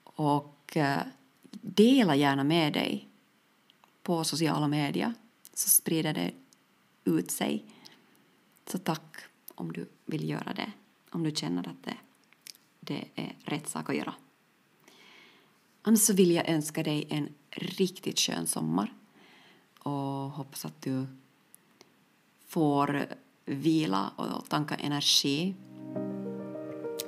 och 0.04 0.76
eh, 0.76 1.02
dela 1.50 2.16
gärna 2.16 2.44
med 2.44 2.72
dig 2.72 3.08
på 4.02 4.24
sociala 4.24 4.68
medier 4.68 5.14
så 5.54 5.68
sprider 5.68 6.14
det 6.14 6.30
ut 7.04 7.30
sig. 7.30 7.64
Så 8.66 8.78
tack 8.78 9.16
om 9.54 9.72
du 9.72 9.88
vill 10.04 10.28
göra 10.28 10.52
det, 10.52 10.72
om 11.10 11.22
du 11.22 11.30
känner 11.30 11.68
att 11.68 11.82
det, 11.84 11.96
det 12.80 13.04
är 13.14 13.34
rätt 13.44 13.68
sak 13.68 13.90
att 13.90 13.96
göra. 13.96 14.14
Annars 15.82 16.00
så 16.00 16.12
vill 16.12 16.30
jag 16.30 16.48
önska 16.48 16.82
dig 16.82 17.06
en 17.10 17.28
riktigt 17.50 18.18
skön 18.18 18.46
sommar 18.46 18.92
och 19.86 20.30
hoppas 20.30 20.64
att 20.64 20.82
du 20.82 21.06
får 22.46 23.06
vila 23.44 24.10
och 24.16 24.48
tanka 24.48 24.74
energi. 24.74 25.54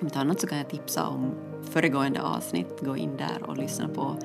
Om 0.01 0.07
inte 0.07 0.19
annat 0.19 0.41
så 0.41 0.47
kan 0.47 0.59
jag 0.59 0.71
tipsa 0.71 1.07
om 1.07 1.35
föregående 1.63 2.23
avsnitt, 2.23 2.81
gå 2.81 2.97
in 2.97 3.17
där 3.17 3.43
och 3.43 3.57
lyssna 3.57 3.89
på, 3.89 4.17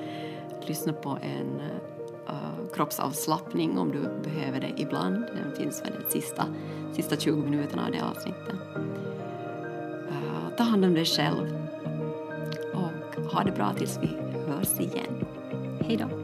lyssna 0.68 0.92
på 0.92 1.18
en 1.22 1.60
uh, 1.60 2.72
kroppsavslappning 2.74 3.78
om 3.78 3.92
du 3.92 4.30
behöver 4.30 4.60
det 4.60 4.72
ibland. 4.76 5.14
Den 5.14 5.56
finns 5.56 5.80
för 5.80 6.02
de 6.04 6.10
sista, 6.10 6.46
sista 6.92 7.16
20 7.16 7.42
minuterna 7.42 7.86
av 7.86 7.92
det 7.92 8.04
avsnittet. 8.04 8.54
Uh, 10.08 10.56
ta 10.56 10.62
hand 10.62 10.84
om 10.84 10.94
dig 10.94 11.04
själv 11.04 11.68
och 12.74 13.32
ha 13.32 13.44
det 13.44 13.52
bra 13.52 13.74
tills 13.74 13.98
vi 14.02 14.06
hörs 14.46 14.80
igen. 14.80 15.24
Hej 15.80 15.96
då! 15.96 16.23